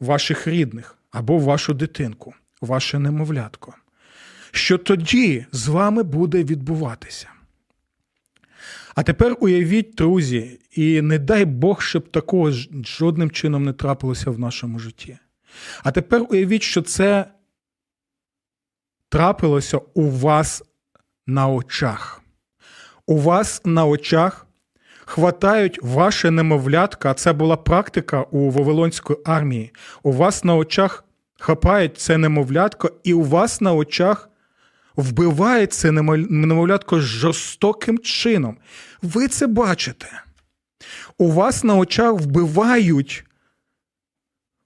ваших 0.00 0.46
рідних 0.46 0.98
або 1.10 1.38
вашу 1.38 1.74
дитинку, 1.74 2.34
ваше 2.60 2.98
немовлятко. 2.98 3.74
Що 4.50 4.78
тоді 4.78 5.46
з 5.52 5.68
вами 5.68 6.02
буде 6.02 6.44
відбуватися? 6.44 7.28
А 8.94 9.02
тепер 9.02 9.36
уявіть, 9.40 9.94
друзі, 9.94 10.60
і 10.70 11.02
не 11.02 11.18
дай 11.18 11.44
Бог, 11.44 11.82
щоб 11.82 12.10
такого 12.10 12.50
жодним 12.84 13.30
чином 13.30 13.64
не 13.64 13.72
трапилося 13.72 14.30
в 14.30 14.38
нашому 14.38 14.78
житті. 14.78 15.18
А 15.82 15.90
тепер 15.90 16.26
уявіть, 16.30 16.62
що 16.62 16.82
це 16.82 17.26
трапилося 19.08 19.80
у 19.94 20.10
вас 20.10 20.62
на 21.26 21.48
очах. 21.48 22.22
У 23.06 23.18
вас 23.18 23.62
на 23.64 23.86
очах 23.86 24.46
хватають 25.04 25.78
ваше 25.82 26.30
немовлятка, 26.30 27.10
а 27.10 27.14
це 27.14 27.32
була 27.32 27.56
практика 27.56 28.22
у 28.22 28.50
Вавилонської 28.50 29.18
армії. 29.24 29.72
У 30.02 30.12
вас 30.12 30.44
на 30.44 30.56
очах 30.56 31.04
хапають 31.40 31.98
це 31.98 32.18
немовлятко, 32.18 32.90
і 33.04 33.14
у 33.14 33.22
вас 33.22 33.60
на 33.60 33.74
очах 33.74 34.30
вбиває 34.96 35.66
це 35.66 35.92
немовлятко 35.92 37.00
жорстоким 37.00 37.98
чином. 37.98 38.56
Ви 39.02 39.28
це 39.28 39.46
бачите. 39.46 40.22
У 41.18 41.30
вас 41.30 41.64
на 41.64 41.76
очах 41.76 42.12
вбивають 42.12 43.24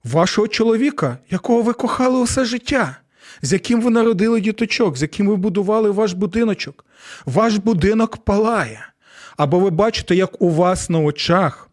вашого 0.03 0.47
чоловіка, 0.47 1.17
якого 1.29 1.61
ви 1.61 1.73
кохали 1.73 2.19
усе 2.19 2.45
життя, 2.45 2.97
з 3.41 3.53
яким 3.53 3.81
ви 3.81 3.89
народили 3.89 4.41
діточок, 4.41 4.97
з 4.97 5.01
яким 5.01 5.27
ви 5.27 5.35
будували 5.35 5.91
ваш 5.91 6.13
будиночок. 6.13 6.85
Ваш 7.25 7.55
будинок 7.55 8.17
палає. 8.17 8.87
Або 9.37 9.59
ви 9.59 9.69
бачите, 9.69 10.15
як 10.15 10.41
у 10.41 10.49
вас 10.49 10.89
на 10.89 10.99
очах 10.99 11.69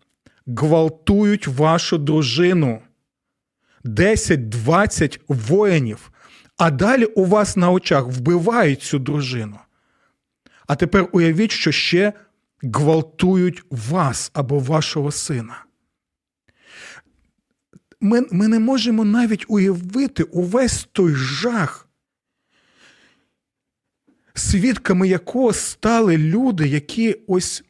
гвалтують 0.47 1.47
вашу 1.47 1.99
дружину. 1.99 2.81
10-20 3.85 5.21
воїнів, 5.29 6.11
а 6.57 6.71
далі 6.71 7.05
у 7.05 7.25
вас 7.25 7.57
на 7.57 7.71
очах 7.71 8.07
вбивають 8.07 8.83
цю 8.83 8.99
дружину. 8.99 9.59
А 10.67 10.77
тепер 10.77 11.09
уявіть, 11.13 11.51
що 11.51 11.73
ще 11.73 12.13
гвалтують 12.63 13.63
вас 13.71 14.31
або 14.35 14.59
вашого 14.59 15.13
сина. 15.13 15.65
Ми, 18.01 18.27
Ми 18.31 18.49
не 18.49 18.59
можемо 18.59 19.05
навіть 19.05 19.45
уявити 19.49 20.23
увесь 20.23 20.89
той 20.93 21.15
жах, 21.15 21.89
свідками 24.35 25.09
якого 25.09 25.53
стали 25.53 26.19
люди, 26.19 26.69
які 26.69 27.17
ось 27.27 27.65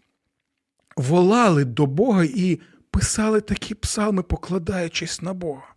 волали 0.96 1.64
до 1.64 1.86
Бога 1.86 2.24
і 2.24 2.60
писали 2.90 3.40
такі 3.40 3.74
псалми, 3.74 4.22
покладаючись 4.22 5.22
на 5.22 5.34
Бога. 5.34 5.74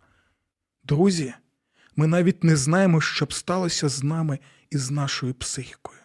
Друзі, 0.84 1.34
ми 1.98 2.06
навіть 2.06 2.44
не 2.44 2.56
знаємо, 2.56 3.00
що 3.00 3.24
б 3.24 3.32
сталося 3.32 3.88
з 3.88 4.02
нами 4.02 4.38
і 4.70 4.78
з 4.78 4.90
нашою 4.90 5.34
психікою. 5.34 5.98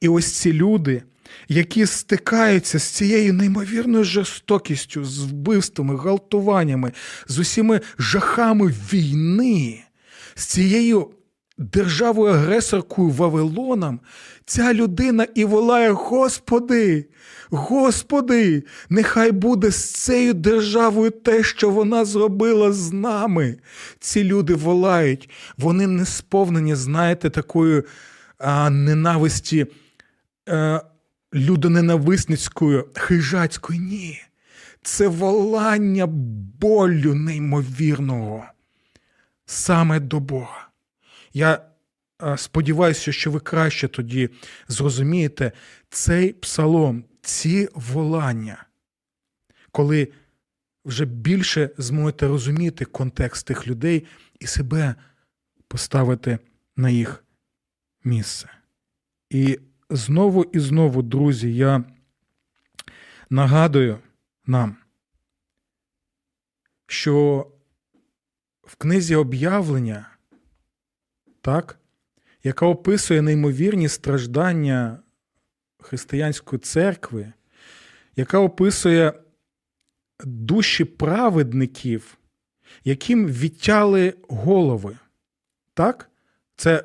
І 0.00 0.08
ось 0.08 0.32
ці 0.32 0.52
люди, 0.52 1.02
які 1.48 1.86
стикаються 1.86 2.78
з 2.78 2.82
цією 2.82 3.32
неймовірною 3.32 4.04
жорстокістю, 4.04 5.04
з 5.04 5.18
вбивствами, 5.18 5.96
галтуваннями, 5.96 6.92
з 7.28 7.38
усіми 7.38 7.80
жахами 7.98 8.74
війни, 8.92 9.84
з 10.34 10.44
цією 10.44 11.10
державою 11.58 12.34
агресоркою 12.34 13.10
Вавилоном, 13.10 14.00
ця 14.44 14.74
людина 14.74 15.26
і 15.34 15.44
волає: 15.44 15.90
Господи, 15.90 17.06
Господи, 17.50 18.62
нехай 18.90 19.32
буде 19.32 19.70
з 19.70 19.92
цією 19.92 20.34
державою 20.34 21.10
те, 21.10 21.42
що 21.42 21.70
вона 21.70 22.04
зробила 22.04 22.72
з 22.72 22.92
нами. 22.92 23.56
Ці 24.00 24.24
люди 24.24 24.54
волають, 24.54 25.30
вони 25.56 25.86
не 25.86 26.06
сповнені, 26.06 26.74
знаєте, 26.74 27.30
такої 27.30 27.82
а, 28.38 28.70
ненависті 28.70 29.66
а, 30.46 30.54
е, 30.54 30.80
людоненависницької, 31.34 32.84
хижацької. 32.94 33.78
Ні. 33.80 34.20
Це 34.82 35.08
волання 35.08 36.06
болю 36.60 37.14
неймовірного 37.14 38.44
саме 39.46 40.00
до 40.00 40.20
Бога. 40.20 40.67
Я 41.32 41.68
сподіваюся, 42.36 43.12
що 43.12 43.30
ви 43.30 43.40
краще 43.40 43.88
тоді 43.88 44.30
зрозумієте 44.68 45.52
цей 45.90 46.32
псалом, 46.32 47.04
ці 47.22 47.68
волання, 47.74 48.64
коли 49.72 50.08
вже 50.84 51.04
більше 51.04 51.70
зможете 51.78 52.26
розуміти 52.26 52.84
контекст 52.84 53.46
тих 53.46 53.66
людей 53.66 54.06
і 54.40 54.46
себе 54.46 54.94
поставити 55.68 56.38
на 56.76 56.90
їх 56.90 57.24
місце. 58.04 58.50
І 59.30 59.60
знову 59.90 60.44
і 60.44 60.58
знову, 60.58 61.02
друзі, 61.02 61.54
я 61.54 61.84
нагадую 63.30 63.98
нам, 64.46 64.76
що 66.86 67.46
в 68.62 68.76
книзі 68.76 69.14
об'явлення, 69.14 70.17
так, 71.48 71.78
яка 72.44 72.66
описує 72.66 73.22
неймовірні 73.22 73.88
страждання 73.88 74.98
християнської 75.80 76.60
церкви, 76.60 77.32
яка 78.16 78.38
описує 78.38 79.12
душі 80.24 80.84
праведників, 80.84 82.18
яким 82.84 83.26
відтяли 83.26 84.14
голови. 84.28 84.98
Так? 85.74 86.10
Це 86.56 86.84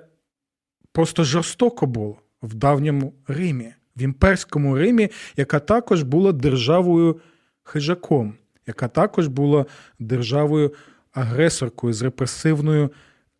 просто 0.91 1.23
жорстоко 1.23 1.86
було 1.86 2.17
в 2.41 2.54
давньому 2.54 3.13
Римі, 3.28 3.73
в 3.95 4.02
імперському 4.02 4.78
Римі, 4.78 5.10
яка 5.38 5.60
також 5.60 6.04
була 6.04 6.32
державою 6.32 7.21
хижаком, 7.63 8.34
яка 8.67 8.88
також 8.88 9.28
була 9.28 9.65
державою 9.99 10.73
агресоркою 11.12 11.93
з 11.93 12.02
репресивною 12.02 12.91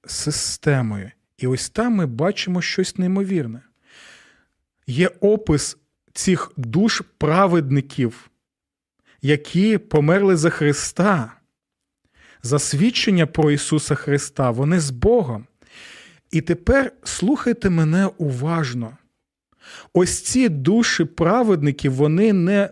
системою. 0.06 1.12
І 1.38 1.48
ось 1.48 1.70
там 1.70 1.94
ми 1.94 2.06
бачимо 2.06 2.62
щось 2.62 2.98
неймовірне. 2.98 3.62
Є 4.88 5.08
опис 5.08 5.78
цих 6.14 6.52
душ 6.58 7.02
праведників, 7.18 8.30
які 9.22 9.78
померли 9.78 10.36
за 10.36 10.50
Христа, 10.50 11.34
за 12.44 12.60
свідчення 12.60 13.26
про 13.26 13.52
Ісуса 13.52 13.96
Христа, 13.96 14.52
вони 14.52 14.80
з 14.80 14.90
Богом. 14.90 15.46
І 16.32 16.42
тепер 16.42 16.92
слухайте 17.04 17.70
мене 17.70 18.10
уважно. 18.18 18.98
Ось 19.94 20.22
ці 20.22 20.50
душі 20.50 21.04
праведників, 21.06 21.94
вони 21.94 22.34
не 22.34 22.70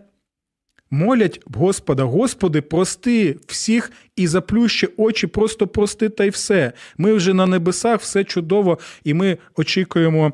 молять 0.92 1.40
Господа, 1.46 2.04
Господи, 2.04 2.60
прости 2.60 3.36
всіх 3.46 3.92
і 4.16 4.26
заплющи 4.26 4.88
очі, 4.96 5.26
просто 5.26 5.66
прости 5.66 6.08
та 6.08 6.24
й 6.24 6.30
все. 6.30 6.72
Ми 6.98 7.12
вже 7.12 7.34
на 7.34 7.46
небесах, 7.46 8.00
все 8.00 8.24
чудово, 8.24 8.78
і 9.04 9.14
ми 9.14 9.38
очікуємо 9.56 10.32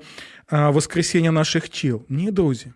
Воскресіння 0.50 1.32
наших 1.32 1.68
тіл. 1.68 2.02
Ні, 2.08 2.30
друзі. 2.30 2.66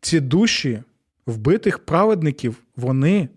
ці 0.00 0.20
душі 0.20 0.82
вбитих 1.26 1.78
праведників, 1.78 2.56
вони 2.76 3.28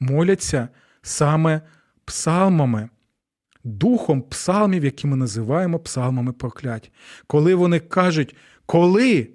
моляться 0.00 0.68
саме 1.02 1.60
псалмами, 2.04 2.88
духом 3.64 4.22
псалмів, 4.22 4.84
які 4.84 5.06
ми 5.06 5.16
називаємо 5.16 5.78
псалмами 5.78 6.32
проклять. 6.32 6.92
Коли 7.26 7.54
вони 7.54 7.80
кажуть, 7.80 8.36
коли, 8.66 9.28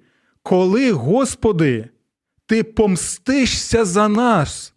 коли, 0.43 0.91
Господи, 0.91 1.89
ти 2.53 2.63
помстишся 2.63 3.85
за 3.85 4.07
нас. 4.07 4.73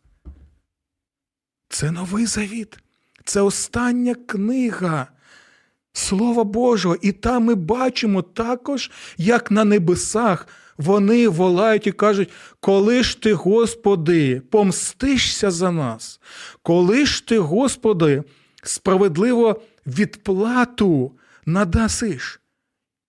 Це 1.68 1.90
новий 1.90 2.26
завіт, 2.26 2.78
це 3.24 3.40
остання 3.40 4.14
книга. 4.14 5.06
Слова 5.92 6.44
Божого, 6.44 6.96
і 7.02 7.12
там 7.12 7.44
ми 7.44 7.54
бачимо 7.54 8.22
також, 8.22 8.90
як 9.16 9.50
на 9.50 9.64
небесах 9.64 10.48
вони 10.78 11.28
волають 11.28 11.86
і 11.86 11.92
кажуть, 11.92 12.30
коли 12.60 13.02
ж 13.02 13.20
ти, 13.22 13.32
Господи, 13.32 14.40
помстишся 14.40 15.50
за 15.50 15.70
нас, 15.70 16.20
коли 16.62 17.06
ж 17.06 17.26
ти, 17.26 17.38
Господи, 17.38 18.22
справедливо 18.62 19.62
відплату 19.86 21.12
надасиш. 21.46 22.40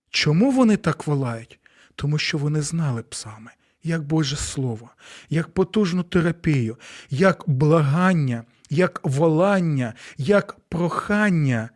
Чому 0.10 0.52
вони 0.52 0.78
так 0.78 1.08
волають? 1.08 1.60
Тому 1.96 2.18
що 2.18 2.38
вони 2.38 2.62
знали 2.62 3.04
псами, 3.04 3.52
як 3.88 4.04
Боже 4.04 4.36
Слово, 4.36 4.90
як 5.30 5.48
потужну 5.48 6.04
терапію, 6.04 6.78
як 7.10 7.44
благання, 7.48 8.44
як 8.70 9.00
волання, 9.04 9.94
як 10.18 10.58
прохання 10.70 11.70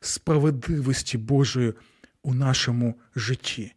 справедливості 0.00 1.18
Божої 1.18 1.74
у 2.22 2.34
нашому 2.34 2.94
житті. 3.16 3.72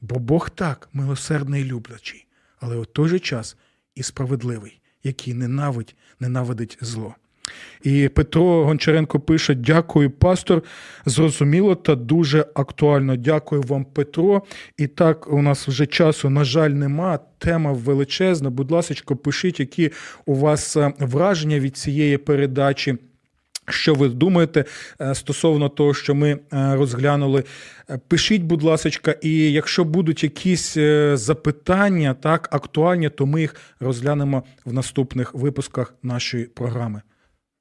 Бо 0.00 0.18
Бог 0.18 0.50
так 0.50 0.88
милосердний 0.92 1.62
і 1.62 1.64
люблячий, 1.64 2.26
але 2.58 2.76
у 2.76 2.84
той 2.84 3.08
же 3.08 3.18
час 3.18 3.56
і 3.94 4.02
справедливий, 4.02 4.80
який 5.02 5.34
ненавидь, 5.34 5.96
ненавидить 6.20 6.78
зло. 6.80 7.14
І 7.82 8.08
Петро 8.08 8.64
Гончаренко 8.64 9.20
пише: 9.20 9.54
Дякую, 9.54 10.10
пастор. 10.10 10.62
Зрозуміло 11.06 11.74
та 11.74 11.94
дуже 11.94 12.46
актуально. 12.54 13.16
Дякую 13.16 13.62
вам, 13.62 13.84
Петро. 13.84 14.42
І 14.78 14.86
так, 14.86 15.32
у 15.32 15.42
нас 15.42 15.68
вже 15.68 15.86
часу, 15.86 16.30
на 16.30 16.44
жаль, 16.44 16.70
нема. 16.70 17.18
Тема 17.38 17.72
величезна. 17.72 18.50
Будь 18.50 18.70
ласка, 18.70 19.14
пишіть, 19.14 19.60
які 19.60 19.90
у 20.26 20.34
вас 20.34 20.76
е, 20.76 20.92
враження 20.98 21.60
від 21.60 21.76
цієї 21.76 22.18
передачі. 22.18 22.96
Що 23.68 23.94
ви 23.94 24.08
думаєте 24.08 24.64
е, 25.00 25.14
стосовно 25.14 25.68
того, 25.68 25.94
що 25.94 26.14
ми 26.14 26.30
е, 26.30 26.38
розглянули? 26.52 27.44
Пишіть, 28.08 28.42
будь 28.42 28.62
ласка, 28.62 29.16
і 29.22 29.52
якщо 29.52 29.84
будуть 29.84 30.22
якісь 30.22 30.74
запитання, 31.14 32.14
так 32.14 32.48
актуальні, 32.52 33.08
то 33.08 33.26
ми 33.26 33.40
їх 33.40 33.56
розглянемо 33.80 34.42
в 34.64 34.72
наступних 34.72 35.34
випусках 35.34 35.94
нашої 36.02 36.44
програми. 36.44 37.02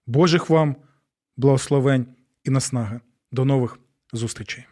Божих 0.07 0.49
вам 0.49 0.75
благословень 1.37 2.05
і 2.43 2.49
наснаги. 2.49 2.99
До 3.31 3.45
нових 3.45 3.79
зустрічей. 4.13 4.65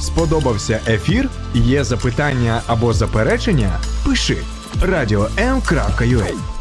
Сподобався 0.00 0.80
ефір? 0.86 1.30
Є 1.54 1.84
запитання 1.84 2.62
або 2.66 2.92
заперечення? 2.92 3.80
Пиши 4.06 4.36
радіом.ua 4.82 6.57